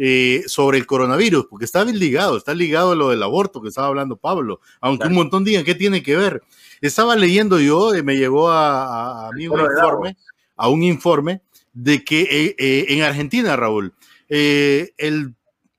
eh, 0.00 0.44
sobre 0.46 0.78
el 0.78 0.86
coronavirus, 0.86 1.46
porque 1.50 1.64
está 1.64 1.82
bien 1.82 1.98
ligado, 1.98 2.36
está 2.36 2.54
ligado 2.54 2.92
a 2.92 2.94
lo 2.94 3.08
del 3.08 3.20
aborto 3.22 3.60
que 3.60 3.68
estaba 3.68 3.88
hablando 3.88 4.16
Pablo, 4.16 4.60
aunque 4.80 4.98
Claro. 5.02 5.10
un 5.10 5.16
montón 5.16 5.42
digan 5.44 5.64
qué 5.64 5.74
tiene 5.74 6.04
que 6.04 6.16
ver. 6.16 6.40
Estaba 6.80 7.16
leyendo 7.16 7.58
yo, 7.58 7.96
y 7.96 8.04
me 8.04 8.16
llegó 8.16 8.48
a, 8.48 8.84
a- 8.84 9.28
a 9.28 9.32
mí 9.32 9.48
un 9.48 9.58
informe, 9.60 10.16
a 10.56 10.68
un 10.68 10.82
informe 10.84 11.42
de 11.72 12.04
que 12.04 12.20
eh, 12.22 12.54
eh, 12.58 12.86
en 12.90 13.02
Argentina, 13.02 13.56
Raúl, 13.56 13.92
eh, 14.28 14.92
el, 14.98 15.34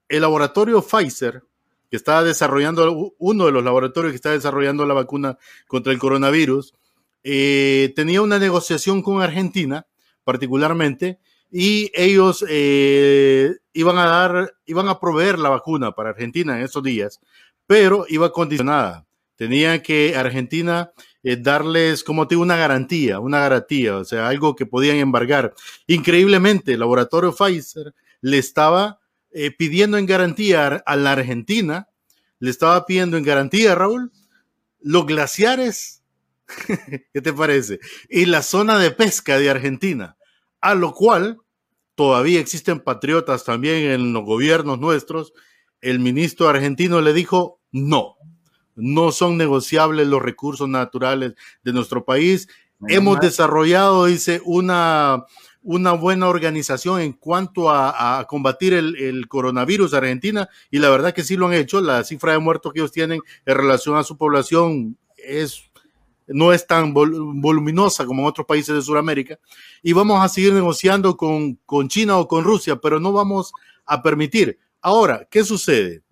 el 0.09 0.21
laboratorio 0.21 0.81
Pfizer, 0.81 1.43
que 1.89 1.97
está 1.97 2.23
desarrollando, 2.23 3.13
uno 3.17 3.45
de 3.45 3.51
los 3.51 3.63
laboratorios 3.63 4.11
que 4.11 4.17
está 4.17 4.31
desarrollando 4.31 4.85
la 4.85 4.93
vacuna 4.93 5.37
contra 5.67 5.91
el 5.91 5.99
coronavirus, 5.99 6.73
eh, 7.23 7.91
tenía 7.95 8.21
una 8.21 8.39
negociación 8.39 9.01
con 9.01 9.21
Argentina, 9.21 9.87
particularmente, 10.23 11.19
y 11.51 11.91
ellos 11.95 12.45
eh, 12.47 13.55
iban 13.73 13.97
a 13.97 14.05
dar, 14.05 14.53
iban 14.65 14.87
a 14.87 14.99
proveer 14.99 15.39
la 15.39 15.49
vacuna 15.49 15.91
para 15.93 16.11
Argentina 16.11 16.57
en 16.57 16.65
esos 16.65 16.83
días, 16.83 17.19
pero 17.65 18.05
iba 18.07 18.31
condicionada. 18.31 19.05
Tenía 19.35 19.81
que 19.81 20.15
Argentina 20.15 20.91
eh, 21.23 21.37
darles, 21.37 22.03
como 22.03 22.27
te 22.27 22.35
digo, 22.35 22.43
una 22.43 22.57
garantía, 22.57 23.19
una 23.19 23.39
garantía, 23.39 23.97
o 23.97 24.05
sea, 24.05 24.27
algo 24.27 24.55
que 24.55 24.65
podían 24.65 24.97
embargar. 24.97 25.53
Increíblemente, 25.87 26.73
el 26.73 26.79
laboratorio 26.79 27.33
Pfizer 27.33 27.93
le 28.21 28.37
estaba 28.37 28.98
eh, 29.31 29.51
pidiendo 29.51 29.97
en 29.97 30.05
garantía 30.05 30.83
a 30.85 30.95
la 30.95 31.11
Argentina, 31.11 31.87
le 32.39 32.49
estaba 32.49 32.85
pidiendo 32.85 33.17
en 33.17 33.23
garantía, 33.23 33.75
Raúl, 33.75 34.11
los 34.81 35.05
glaciares, 35.05 36.03
¿qué 37.13 37.21
te 37.21 37.33
parece? 37.33 37.79
Y 38.09 38.25
la 38.25 38.41
zona 38.41 38.79
de 38.79 38.91
pesca 38.91 39.37
de 39.37 39.49
Argentina, 39.49 40.17
a 40.61 40.73
lo 40.75 40.93
cual 40.93 41.37
todavía 41.95 42.39
existen 42.39 42.79
patriotas 42.79 43.43
también 43.43 43.91
en 43.91 44.13
los 44.13 44.23
gobiernos 44.23 44.79
nuestros. 44.79 45.33
El 45.81 45.99
ministro 45.99 46.47
argentino 46.47 47.01
le 47.01 47.13
dijo, 47.13 47.59
no, 47.71 48.15
no 48.75 49.11
son 49.11 49.37
negociables 49.37 50.07
los 50.07 50.21
recursos 50.21 50.67
naturales 50.69 51.33
de 51.63 51.73
nuestro 51.73 52.05
país. 52.05 52.47
Hemos 52.87 53.19
desarrollado, 53.19 54.05
dice, 54.05 54.41
una, 54.45 55.25
una 55.61 55.91
buena 55.91 56.27
organización 56.27 57.01
en 57.01 57.13
cuanto 57.13 57.69
a, 57.69 58.25
combatir 58.27 58.73
el, 58.73 59.27
coronavirus 59.27 59.93
Argentina 59.93 60.49
y 60.71 60.79
la 60.79 60.89
verdad 60.89 61.13
que 61.13 61.23
sí 61.23 61.35
lo 61.35 61.47
han 61.47 61.53
hecho. 61.53 61.81
La 61.81 62.03
cifra 62.03 62.33
de 62.33 62.39
muertos 62.39 62.73
que 62.73 62.79
ellos 62.79 62.91
tienen 62.91 63.21
en 63.45 63.55
relación 63.55 63.97
a 63.97 64.03
su 64.03 64.17
población 64.17 64.97
es, 65.17 65.63
no 66.27 66.53
es 66.53 66.65
tan 66.65 66.93
vol 66.93 67.11
voluminosa 67.41 68.05
como 68.05 68.21
en 68.21 68.27
otros 68.27 68.47
países 68.47 68.73
de 68.73 68.81
Sudamérica. 68.81 69.37
Y 69.83 69.93
vamos 69.93 70.23
a 70.23 70.29
seguir 70.29 70.53
negociando 70.53 71.17
con, 71.17 71.55
con 71.65 71.89
China 71.89 72.17
o 72.17 72.27
con 72.27 72.43
Rusia, 72.43 72.77
pero 72.77 72.99
no 72.99 73.11
vamos 73.11 73.51
a 73.85 74.01
permitir. 74.01 74.59
Ahora, 74.81 75.27
¿qué 75.29 75.43
sucede? 75.43 76.03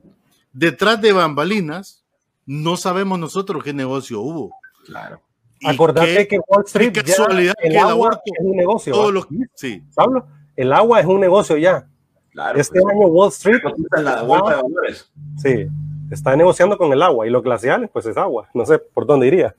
Detrás 0.51 0.99
de 1.01 1.13
bambalinas, 1.13 2.03
no 2.45 2.77
sabemos 2.77 3.19
nosotros 3.19 3.63
qué 3.63 3.73
negocio 3.73 4.21
hubo. 4.21 4.55
Claro. 4.85 5.21
Acordate 5.63 6.15
qué, 6.15 6.27
que 6.27 6.39
Wall 6.47 6.63
Street 6.65 6.91
qué 6.91 7.03
casualidad 7.03 7.53
ya, 7.57 7.67
el 7.67 7.71
que 7.71 7.77
el 7.77 7.83
agua 7.83 7.91
aborto, 7.91 8.21
es 8.25 8.45
un 8.45 8.55
negocio. 8.55 8.93
todo 8.93 9.05
¿va? 9.07 9.11
lo, 9.11 9.27
sí. 9.55 9.83
Pablo, 9.95 10.27
el 10.55 10.73
agua 10.73 10.99
es 10.99 11.05
un 11.05 11.19
negocio 11.19 11.57
ya. 11.57 11.87
Claro, 12.31 12.59
este 12.59 12.79
pues, 12.79 12.93
año 12.93 13.07
Wall 13.07 13.29
Street. 13.29 13.61
en 13.97 14.03
la 14.03 14.21
vuelta 14.21 14.55
de 14.55 14.61
valores. 14.61 15.11
Sí. 15.37 15.67
está 16.11 16.35
negociando 16.35 16.77
con 16.77 16.93
el 16.93 17.01
agua 17.01 17.25
y 17.25 17.29
los 17.29 17.43
glaciales, 17.43 17.89
pues 17.91 18.05
es 18.05 18.17
agua. 18.17 18.47
No 18.53 18.65
sé 18.65 18.77
por 18.77 19.05
dónde 19.05 19.27
iría. 19.27 19.55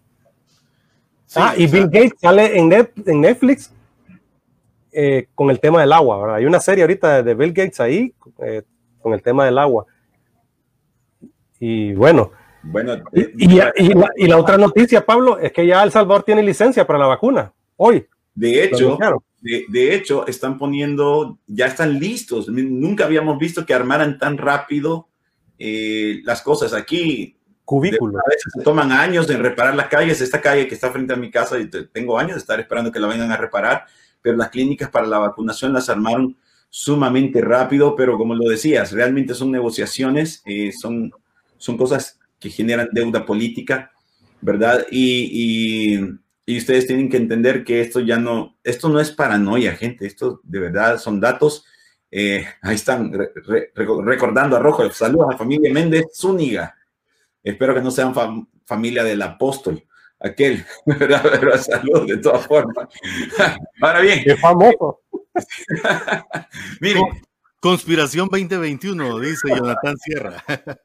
ah, 1.34 1.54
y 1.56 1.66
Bill 1.66 1.88
Gates 1.88 2.14
sale 2.20 2.56
en, 2.56 2.68
Netflix 3.20 3.72
eh, 4.92 5.26
con 5.34 5.50
el 5.50 5.58
tema 5.58 5.80
del 5.80 5.92
agua, 5.92 6.18
¿verdad? 6.20 6.36
Hay 6.36 6.46
una 6.46 6.60
serie 6.60 6.84
ahorita 6.84 7.22
de 7.22 7.34
Bill 7.34 7.52
Gates 7.52 7.80
ahí 7.80 8.14
eh, 8.38 8.62
con 9.00 9.12
el 9.12 9.22
tema 9.22 9.44
del 9.44 9.58
agua. 9.58 9.86
Y 11.58 11.94
bueno. 11.94 12.30
Bueno, 12.62 12.96
y, 13.12 14.26
la, 14.26 14.36
otra 14.36 14.58
noticia, 14.58 15.04
Pablo, 15.04 15.38
es 15.38 15.52
que 15.52 15.66
ya 15.66 15.82
El 15.82 15.92
Salvador 15.92 16.24
tiene 16.24 16.42
licencia 16.42 16.86
para 16.86 16.98
la 16.98 17.06
vacuna. 17.06 17.52
Hoy. 17.76 18.06
De 18.34 18.64
hecho, 18.64 18.98
de, 19.40 19.94
hecho, 19.94 20.26
están 20.26 20.58
poniendo, 20.58 21.38
ya 21.46 21.66
están 21.66 21.98
listos. 21.98 22.48
Nunca 22.48 23.04
habíamos 23.04 23.38
visto 23.38 23.64
que 23.64 23.74
armaran 23.74 24.18
tan 24.18 24.38
rápido 24.38 25.08
eh, 25.58 26.20
las 26.24 26.42
cosas 26.42 26.72
aquí. 26.72 27.36
Cubículos. 27.64 28.20
A 28.24 28.30
veces 28.30 28.52
se 28.56 28.62
toman 28.62 28.92
años 28.92 29.28
en 29.30 29.42
reparar 29.42 29.74
las 29.74 29.88
calles. 29.88 30.20
Esta 30.20 30.40
calle 30.40 30.66
que 30.66 30.74
está 30.74 30.90
frente 30.90 31.12
a 31.12 31.16
mi 31.16 31.30
casa, 31.30 31.58
y 31.58 31.68
tengo 31.68 32.18
años 32.18 32.34
de 32.34 32.40
estar 32.40 32.58
esperando 32.58 32.90
que 32.90 33.00
la 33.00 33.08
vengan 33.08 33.30
a 33.30 33.36
reparar, 33.36 33.84
pero 34.22 34.36
las 34.36 34.48
clínicas 34.48 34.88
para 34.90 35.06
la 35.06 35.18
vacunación 35.18 35.72
las 35.72 35.88
armaron 35.88 36.36
sumamente 36.70 37.40
rápido, 37.40 37.94
pero 37.96 38.18
como 38.18 38.34
lo 38.34 38.48
decías, 38.48 38.92
realmente 38.92 39.34
son 39.34 39.50
negociaciones, 39.50 40.42
eh, 40.44 40.72
son, 40.72 41.12
son 41.56 41.76
cosas 41.76 42.17
que 42.38 42.50
generan 42.50 42.88
deuda 42.92 43.24
política, 43.24 43.92
¿verdad? 44.40 44.86
Y, 44.90 46.08
y, 46.46 46.56
ustedes 46.56 46.86
tienen 46.86 47.10
que 47.10 47.18
entender 47.18 47.62
que 47.62 47.80
esto 47.80 48.00
ya 48.00 48.18
no, 48.18 48.56
esto 48.64 48.88
no 48.88 49.00
es 49.00 49.10
paranoia, 49.10 49.76
gente, 49.76 50.06
esto 50.06 50.40
de 50.44 50.60
verdad 50.60 50.98
son 50.98 51.20
datos. 51.20 51.66
Eh, 52.10 52.42
ahí 52.62 52.74
están 52.74 53.12
recordando 53.74 54.56
a 54.56 54.60
Rojo, 54.60 54.90
saludos 54.90 55.28
a 55.28 55.32
la 55.32 55.38
familia 55.38 55.72
Méndez 55.72 56.06
Zúñiga. 56.14 56.74
Espero 57.42 57.74
que 57.74 57.82
no 57.82 57.90
sean 57.90 58.14
familia 58.64 59.04
del 59.04 59.20
apóstol, 59.22 59.84
aquel, 60.18 60.64
¿verdad? 60.86 61.22
Pero 61.40 61.58
saludos 61.58 62.06
de 62.06 62.16
todas 62.18 62.46
formas. 62.46 62.88
Ahora 63.80 64.00
bien. 64.00 64.22
Qué 64.24 64.36
famoso. 64.36 65.00
Miren. 66.80 67.27
Conspiración 67.60 68.28
2021, 68.30 69.18
dice 69.18 69.48
Jonathan 69.48 69.96
Sierra. 69.98 70.44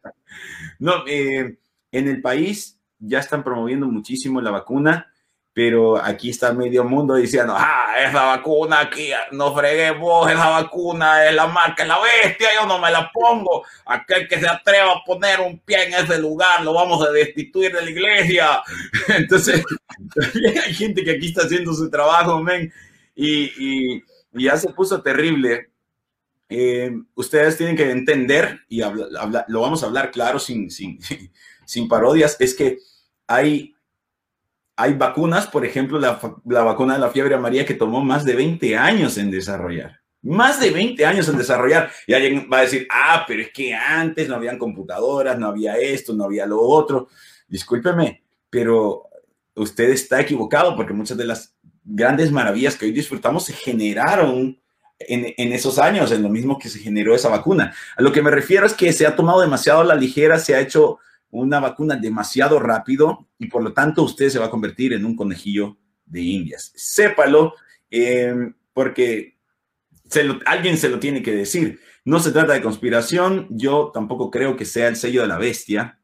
no, 0.80 1.04
eh, 1.08 1.60
en 1.92 2.08
el 2.08 2.20
país 2.20 2.80
ya 2.98 3.20
están 3.20 3.44
promoviendo 3.44 3.86
muchísimo 3.86 4.42
la 4.42 4.50
vacuna, 4.50 5.14
pero 5.54 6.04
aquí 6.04 6.32
está 6.32 6.52
medio 6.52 6.84
mundo 6.84 7.14
diciendo, 7.14 7.54
ah, 7.56 7.94
esa 8.04 8.24
vacuna 8.24 8.80
aquí, 8.80 9.12
no 9.34 9.54
freguemos, 9.54 10.32
esa 10.32 10.50
vacuna 10.50 11.30
es 11.30 11.36
la 11.36 11.46
marca, 11.46 11.84
es 11.84 11.90
la 11.90 12.00
bestia, 12.00 12.50
yo 12.60 12.66
no 12.66 12.80
me 12.80 12.90
la 12.90 13.12
pongo. 13.12 13.64
Aquel 13.86 14.28
que 14.28 14.40
se 14.40 14.48
atreva 14.48 14.94
a 14.94 15.04
poner 15.06 15.42
un 15.42 15.60
pie 15.60 15.84
en 15.84 15.94
ese 15.94 16.18
lugar, 16.20 16.64
lo 16.64 16.74
vamos 16.74 17.08
a 17.08 17.12
destituir 17.12 17.72
de 17.72 17.84
la 17.84 17.92
iglesia. 17.92 18.64
Entonces, 19.10 19.64
también 20.16 20.58
hay 20.58 20.74
gente 20.74 21.04
que 21.04 21.12
aquí 21.12 21.28
está 21.28 21.44
haciendo 21.44 21.72
su 21.72 21.88
trabajo, 21.92 22.42
men, 22.42 22.74
y 23.16 24.02
ya 24.32 24.58
se 24.58 24.74
puso 24.74 25.04
terrible. 25.04 25.73
Eh, 26.56 26.92
ustedes 27.16 27.58
tienen 27.58 27.76
que 27.76 27.90
entender, 27.90 28.60
y 28.70 28.82
lo 28.82 29.62
vamos 29.62 29.82
a 29.82 29.88
hablar 29.88 30.12
claro 30.12 30.38
sin, 30.38 30.70
sin, 30.70 31.00
sin 31.66 31.88
parodias, 31.88 32.38
es 32.40 32.54
que 32.54 32.78
hay, 33.26 33.74
hay 34.76 34.94
vacunas, 34.94 35.48
por 35.48 35.66
ejemplo, 35.66 36.00
la, 36.00 36.20
la, 36.46 36.62
vacuna 36.62 36.94
de 36.94 37.00
la 37.00 37.10
fiebre 37.10 37.34
amarilla 37.34 37.66
que 37.66 37.74
tomó 37.74 38.04
más 38.04 38.24
de 38.24 38.36
20 38.36 38.78
años 38.78 39.18
en 39.18 39.32
desarrollar. 39.32 40.02
Más 40.22 40.60
de 40.60 40.70
20 40.70 41.04
años 41.08 41.28
en 41.28 41.40
desarrollar. 41.40 41.92
Y 42.06 42.14
alguien 42.14 42.48
va 42.54 42.60
a 42.60 42.62
decir, 42.62 42.88
ah, 42.92 43.26
pero 43.28 43.42
es 43.42 43.52
que 43.52 43.74
antes 43.74 44.30
no 44.30 44.36
habían 44.36 44.60
computadoras, 44.60 45.40
no 45.40 45.48
había 45.48 45.78
esto, 45.78 46.14
no 46.14 46.26
había 46.26 46.46
lo 46.46 46.62
otro. 46.62 47.08
Discúlpeme, 47.48 48.24
pero 48.52 49.10
usted 49.56 49.90
está 49.90 50.22
equivocado 50.22 50.76
porque 50.76 50.94
muchas 50.94 51.18
de 51.18 51.26
las 51.26 51.56
grandes 51.84 52.32
maravillas 52.32 52.78
que 52.78 52.86
hoy 52.86 52.92
disfrutamos 52.92 53.46
se 53.46 53.54
generaron 53.54 54.62
en, 55.08 55.54
esos 55.54 55.80
años, 55.80 56.12
en 56.12 56.24
lo 56.24 56.30
mismo 56.30 56.58
que 56.58 56.70
se 56.70 56.80
generó 56.80 57.16
esa 57.16 57.30
vacuna. 57.30 57.74
A 57.96 58.02
lo 58.02 58.12
que 58.12 58.22
me 58.22 58.32
refiero 58.32 58.66
es 58.66 58.74
que 58.74 58.94
se 58.94 59.06
ha 59.06 59.16
tomado 59.16 59.42
demasiado 59.42 59.82
a 59.82 59.86
la 59.86 59.96
ligera, 59.96 60.40
se 60.40 60.56
ha 60.56 60.60
hecho 60.60 61.00
una 61.30 61.60
vacuna 61.60 61.96
demasiado 61.96 62.60
rápido 62.60 63.28
y 63.40 63.48
por 63.48 63.64
lo 63.64 63.74
tanto 63.74 64.04
usted 64.04 64.30
se 64.30 64.40
va 64.40 64.46
a 64.46 64.50
convertir 64.52 64.94
en 64.94 65.06
un 65.06 65.16
conejillo 65.16 65.78
de 66.06 66.22
indias. 66.22 66.72
Sépalo, 66.76 67.56
em, 67.90 68.54
porque 68.74 69.38
se 70.10 70.30
alguien 70.46 70.78
se 70.78 70.90
lo 70.90 71.00
tiene 71.00 71.24
que 71.24 71.36
decir. 71.36 71.80
No 72.06 72.20
se 72.20 72.32
trata 72.32 72.54
de 72.54 72.62
conspiración, 72.62 73.48
yo 73.50 73.92
tampoco 73.94 74.30
creo 74.30 74.56
que 74.56 74.66
sea 74.66 74.88
el 74.88 74.96
sello 74.96 75.22
de 75.22 75.28
la 75.28 75.38
bestia, 75.38 76.00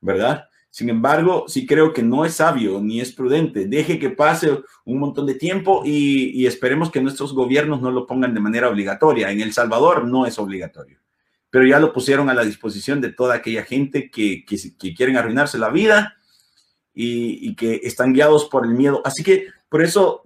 ¿verdad? 0.00 0.48
Sin 0.74 0.88
embargo, 0.88 1.44
sí 1.46 1.68
creo 1.68 1.92
que 1.92 2.02
no 2.02 2.24
es 2.24 2.34
sabio 2.34 2.80
ni 2.80 3.00
es 3.00 3.12
prudente. 3.12 3.68
Deje 3.68 4.00
que 4.00 4.10
pase 4.10 4.58
un 4.84 4.98
montón 4.98 5.24
de 5.24 5.36
tiempo 5.36 5.82
y, 5.84 6.44
esperemos 6.46 6.90
que 6.90 7.00
nuestros 7.00 7.32
gobiernos 7.32 7.80
no 7.80 7.92
lo 7.92 8.08
pongan 8.08 8.34
de 8.34 8.40
manera 8.40 8.68
obligatoria. 8.68 9.30
En 9.30 9.40
El 9.40 9.52
Salvador 9.52 10.04
no 10.04 10.26
es 10.26 10.36
obligatorio, 10.36 10.98
pero 11.48 11.64
ya 11.64 11.78
lo 11.78 11.92
pusieron 11.92 12.28
a 12.28 12.34
la 12.34 12.42
disposición 12.42 13.00
de 13.00 13.12
toda 13.12 13.36
aquella 13.36 13.62
gente 13.62 14.10
que, 14.10 14.44
que, 14.44 14.94
quieren 14.96 15.16
arruinarse 15.16 15.58
la 15.58 15.68
vida 15.68 16.16
y, 16.92 17.48
y 17.48 17.54
que 17.54 17.82
están 17.84 18.12
guiados 18.12 18.46
por 18.46 18.66
el 18.66 18.72
miedo. 18.72 19.00
Así 19.04 19.22
que 19.22 19.46
por 19.68 19.80
eso 19.80 20.24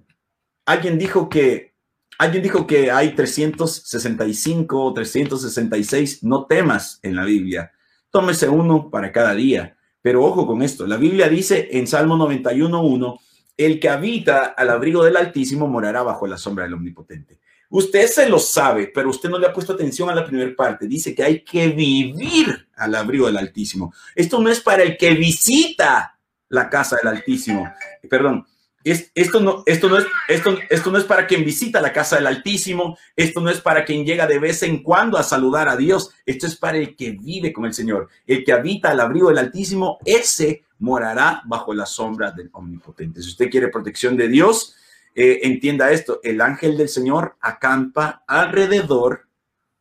alguien 0.65 0.99
dijo 0.99 1.29
que 1.29 1.75
alguien 2.17 2.43
dijo 2.43 2.67
que 2.67 2.91
hay 2.91 3.15
365 3.15 4.83
o 4.83 4.95
366 4.95 6.23
no 6.25 6.47
temas 6.47 7.01
en 7.03 7.17
la 7.17 7.27
Biblia. 7.27 7.71
Tómese 8.11 8.49
uno 8.49 8.89
para 8.89 9.13
cada 9.13 9.35
día 9.35 9.75
pero 10.01 10.25
ojo 10.25 10.47
con 10.47 10.63
esto, 10.63 10.87
la 10.87 10.97
Biblia 10.97 11.29
dice 11.29 11.69
en 11.73 11.87
Salmo 11.87 12.17
91.1, 12.17 13.19
el 13.57 13.81
que 13.81 13.89
habita 13.89 14.45
al 14.45 14.71
abrigo 14.71 15.03
del 15.03 15.17
Altísimo 15.17 15.67
morará 15.67 16.03
bajo 16.03 16.27
la 16.27 16.39
sombra 16.39 16.65
del 16.65 16.75
Omnipotente. 16.75 17.41
Usted 17.71 18.07
se 18.07 18.29
lo 18.29 18.39
sabe, 18.39 18.91
pero 18.95 19.11
usted 19.11 19.29
no 19.29 19.39
le 19.39 19.47
ha 19.47 19.53
puesto 19.53 19.75
atención 19.75 20.09
a 20.09 20.15
la 20.15 20.25
primera 20.25 20.55
parte. 20.57 20.87
Dice 20.87 21.15
que 21.15 21.23
hay 21.23 21.41
que 21.43 21.69
vivir 21.69 22.69
al 22.77 22.95
abrigo 22.95 23.27
del 23.27 23.37
Altísimo. 23.37 23.93
Esto 24.15 24.41
no 24.41 24.49
es 24.49 24.61
para 24.61 24.83
el 24.83 24.97
que 24.97 25.13
visita 25.13 26.19
la 26.49 26.71
casa 26.71 26.97
del 26.97 27.09
Altísimo. 27.09 27.71
Perdón, 28.09 28.47
esto, 28.91 29.41
no, 29.41 29.63
esto, 29.67 29.89
no 29.89 29.99
es, 29.99 30.07
esto, 30.29 30.57
esto 30.71 30.91
no 30.91 30.99
es 30.99 31.05
para 31.05 31.27
quien 31.27 31.45
visita 31.45 31.81
la 31.81 31.93
casa 31.93 32.17
del 32.17 32.27
Altísimo, 32.27 32.97
esto 33.17 33.41
no 33.41 33.51
es 33.51 33.61
para 33.61 33.85
quien 33.85 34.05
llega 34.05 34.27
de 34.27 34.39
vez 34.39 34.63
en 34.63 34.83
cuando 34.83 35.19
a 35.19 35.23
saludar 35.23 35.69
a 35.69 35.77
Dios, 35.77 36.11
esto 36.25 36.47
es 36.47 36.57
para 36.57 36.79
el 36.79 36.95
que 36.97 37.13
vive 37.13 37.53
con 37.53 37.65
el 37.67 37.75
Señor, 37.75 38.09
el 38.27 38.45
que 38.45 38.53
habita 38.53 38.91
al 38.91 39.01
abrigo 39.01 39.29
del 39.29 39.39
Altísimo, 39.39 39.99
ese 40.05 40.65
morará 40.79 41.43
bajo 41.47 41.75
la 41.75 41.87
sombra 41.87 42.31
del 42.31 42.51
Omnipotente. 42.53 43.21
Si 43.23 43.29
usted 43.31 43.51
quiere 43.51 43.69
protección 43.69 44.17
de 44.17 44.29
Dios, 44.29 44.77
eh, 45.15 45.41
entienda 45.43 45.91
esto, 45.91 46.21
el 46.23 46.41
ángel 46.41 46.77
del 46.77 46.89
Señor 46.89 47.37
acampa 47.41 48.23
alrededor 48.27 49.27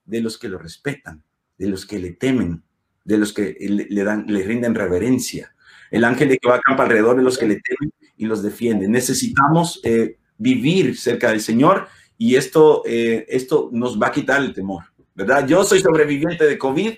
de 0.05 0.21
los 0.21 0.37
que 0.37 0.49
lo 0.49 0.57
respetan, 0.57 1.23
de 1.57 1.67
los 1.67 1.85
que 1.85 1.99
le 1.99 2.11
temen, 2.11 2.63
de 3.03 3.17
los 3.17 3.33
que 3.33 3.55
le, 3.59 4.03
dan, 4.03 4.25
le 4.27 4.43
rinden 4.43 4.73
reverencia. 4.73 5.53
El 5.91 6.03
ángel 6.03 6.29
de 6.29 6.39
a 6.49 6.55
acampa 6.55 6.83
alrededor 6.83 7.17
de 7.17 7.23
los 7.23 7.37
que 7.37 7.47
le 7.47 7.61
temen 7.61 7.93
y 8.17 8.25
los 8.25 8.43
defiende. 8.43 8.87
Necesitamos 8.87 9.79
eh, 9.83 10.17
vivir 10.37 10.97
cerca 10.97 11.29
del 11.29 11.41
Señor 11.41 11.87
y 12.17 12.35
esto, 12.35 12.83
eh, 12.85 13.25
esto 13.29 13.69
nos 13.71 14.01
va 14.01 14.07
a 14.07 14.11
quitar 14.11 14.41
el 14.41 14.53
temor, 14.53 14.83
¿verdad? 15.15 15.47
Yo 15.47 15.63
soy 15.63 15.79
sobreviviente 15.79 16.45
de 16.45 16.57
COVID 16.57 16.93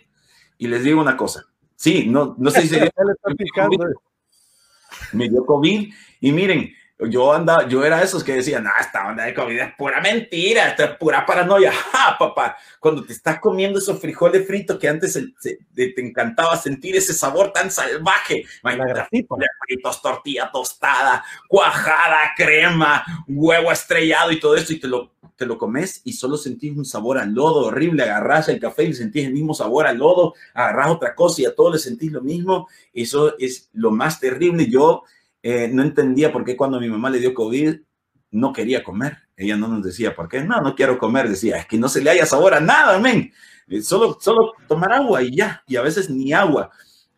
y 0.57 0.67
les 0.67 0.83
digo 0.83 1.01
una 1.01 1.17
cosa. 1.17 1.45
Sí, 1.75 2.07
no, 2.07 2.35
no 2.37 2.51
sé 2.51 2.67
si 2.67 2.75
me 5.13 5.29
dio 5.29 5.45
COVID 5.45 5.93
y 6.21 6.31
miren, 6.31 6.73
yo 7.07 7.31
andaba, 7.31 7.65
yo 7.67 7.85
era 7.85 8.03
esos 8.03 8.23
que 8.23 8.33
decían, 8.33 8.65
no, 8.65 8.71
esta 8.79 9.07
onda 9.07 9.23
de 9.23 9.33
COVID 9.33 9.57
es 9.57 9.73
pura 9.75 10.01
mentira, 10.01 10.67
esto 10.67 10.83
es 10.83 10.97
pura 10.97 11.25
paranoia. 11.25 11.71
¡Ja, 11.91 12.17
papá! 12.19 12.57
Cuando 12.79 13.05
te 13.05 13.13
estás 13.13 13.39
comiendo 13.39 13.79
esos 13.79 13.99
frijoles 13.99 14.45
fritos 14.45 14.77
que 14.77 14.89
antes 14.89 15.17
te 15.41 16.01
encantaba 16.01 16.57
sentir 16.57 16.97
ese 16.97 17.13
sabor 17.13 17.53
tan 17.53 17.71
salvaje. 17.71 18.43
fritos, 19.09 20.01
tortilla 20.01 20.49
tostada, 20.51 21.23
cuajada, 21.47 22.33
crema, 22.35 23.05
huevo 23.27 23.71
estrellado 23.71 24.31
y 24.31 24.39
todo 24.39 24.57
esto, 24.57 24.73
y 24.73 24.79
te 24.79 24.87
lo, 24.87 25.13
te 25.37 25.45
lo 25.45 25.57
comes 25.57 26.01
y 26.03 26.11
solo 26.11 26.35
sentís 26.35 26.75
un 26.75 26.83
sabor 26.83 27.17
al 27.17 27.33
lodo 27.33 27.67
horrible. 27.67 28.03
Agarrás 28.03 28.49
el 28.49 28.59
café 28.59 28.83
y 28.83 28.93
sentís 28.93 29.25
el 29.25 29.33
mismo 29.33 29.53
sabor 29.53 29.87
al 29.87 29.97
lodo, 29.97 30.33
agarrás 30.53 30.89
otra 30.89 31.15
cosa 31.15 31.41
y 31.41 31.45
a 31.45 31.55
todo 31.55 31.71
le 31.71 31.79
sentís 31.79 32.11
lo 32.11 32.21
mismo. 32.21 32.67
Eso 32.93 33.37
es 33.39 33.69
lo 33.71 33.91
más 33.91 34.19
terrible. 34.19 34.69
Yo 34.69 35.03
eh, 35.41 35.69
no 35.71 35.81
entendía 35.81 36.31
por 36.31 36.43
qué 36.43 36.57
cuando 36.57 36.79
mi 36.79 36.89
mamá 36.89 37.09
le 37.09 37.19
dio 37.19 37.33
COVID 37.33 37.79
no 38.31 38.53
quería 38.53 38.83
comer. 38.83 39.17
Ella 39.35 39.55
no 39.55 39.67
nos 39.67 39.83
decía 39.83 40.15
por 40.15 40.29
qué. 40.29 40.43
No, 40.43 40.61
no 40.61 40.75
quiero 40.75 40.97
comer. 40.97 41.29
Decía, 41.29 41.57
es 41.57 41.65
que 41.65 41.77
no 41.77 41.89
se 41.89 42.01
le 42.01 42.09
haya 42.09 42.25
sabor 42.25 42.53
a 42.53 42.59
nada, 42.59 42.99
men. 42.99 43.31
Eh, 43.67 43.81
solo, 43.81 44.17
solo 44.19 44.53
tomar 44.67 44.93
agua 44.93 45.23
y 45.23 45.35
ya. 45.35 45.63
Y 45.67 45.75
a 45.77 45.81
veces 45.81 46.09
ni 46.09 46.33
agua. 46.33 46.69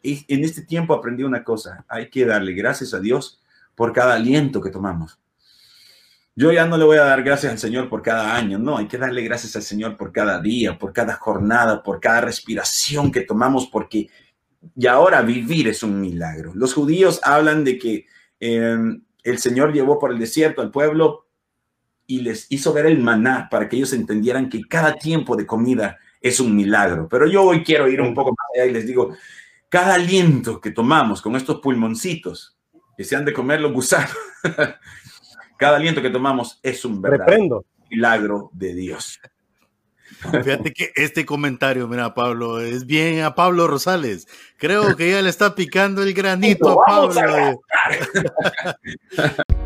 Y 0.02 0.26
en 0.34 0.44
este 0.44 0.62
tiempo 0.62 0.94
aprendí 0.94 1.24
una 1.24 1.44
cosa. 1.44 1.86
Hay 1.88 2.10
que 2.10 2.26
darle 2.26 2.54
gracias 2.54 2.94
a 2.94 3.00
Dios 3.00 3.42
por 3.76 3.94
cada 3.94 4.16
aliento 4.16 4.62
que 4.62 4.70
tomamos. 4.70 5.20
Yo 6.34 6.52
ya 6.52 6.66
no 6.66 6.78
le 6.78 6.86
voy 6.86 6.98
a 6.98 7.04
dar 7.04 7.24
gracias 7.24 7.52
al 7.52 7.60
Señor 7.60 7.90
por 7.90 8.02
cada 8.02 8.36
año, 8.36 8.58
no, 8.58 8.78
hay 8.78 8.88
que 8.88 8.98
darle 8.98 9.22
gracias 9.22 9.54
al 9.58 9.64
Señor 9.64 9.98
por 9.98 10.14
cada 10.14 10.40
día, 10.40 10.80
por 10.80 10.94
cada 10.94 11.16
jornada, 11.16 11.84
por 11.84 12.00
cada 12.00 12.22
respiración 12.22 13.12
que 13.12 13.22
tomamos, 13.22 13.68
porque 13.68 14.10
y 14.76 14.88
ahora 14.88 15.22
vivir 15.22 15.68
es 15.68 15.84
un 15.84 16.00
milagro. 16.00 16.52
Los 16.56 16.74
judíos 16.74 17.20
hablan 17.24 17.64
de 17.64 17.78
que 17.78 18.06
em, 18.40 19.04
el 19.24 19.38
Señor 19.40 19.74
llevó 19.74 20.00
por 20.00 20.12
el 20.12 20.20
desierto 20.20 20.62
al 20.62 20.72
pueblo 20.72 21.28
y 22.08 22.22
les 22.22 22.52
hizo 22.52 22.74
ver 22.74 22.86
el 22.86 23.00
maná 23.00 23.48
para 23.50 23.70
que 23.70 23.78
ellos 23.78 23.94
entendieran 23.94 24.50
que 24.50 24.62
cada 24.68 24.96
tiempo 24.96 25.36
de 25.36 25.46
comida 25.46 25.98
es 26.20 26.40
un 26.40 26.56
milagro. 26.56 27.08
Pero 27.10 27.28
yo 27.28 27.44
hoy 27.44 27.64
quiero 27.64 27.88
ir 27.88 28.02
un 28.02 28.14
poco 28.14 28.32
más 28.32 28.46
allá 28.54 28.66
y 28.66 28.74
les 28.74 28.86
digo, 28.86 29.16
cada 29.70 29.96
aliento 29.96 30.60
que 30.60 30.72
tomamos 30.72 31.22
con 31.22 31.36
estos 31.36 31.60
pulmoncitos 31.62 32.58
que 32.98 33.04
se 33.04 33.16
han 33.16 33.26
de 33.26 33.34
comer 33.34 33.62
los 33.62 33.72
gusanos, 33.72 34.16
cada 35.58 35.78
aliento 35.78 36.02
que 36.02 36.10
tomamos 36.10 36.60
es 36.62 36.84
un 36.86 37.02
verdadero 37.02 37.66
milagro 37.90 38.50
de 38.54 38.74
Dios. 38.76 39.20
Fíjate 40.44 40.74
que 40.74 40.92
este 40.96 41.26
comentario, 41.26 41.88
mira, 41.88 42.14
Pablo, 42.14 42.60
es 42.60 42.86
bien 42.86 43.22
a 43.22 43.36
Pablo 43.36 43.68
Rosales. 43.68 44.28
Creo 44.58 44.96
que 44.96 45.12
ya 45.12 45.22
le 45.22 45.30
está 45.30 45.56
picando 45.56 46.04
el 46.04 46.14
granito 46.14 46.82
a 46.82 46.86
Pablo. 46.86 47.62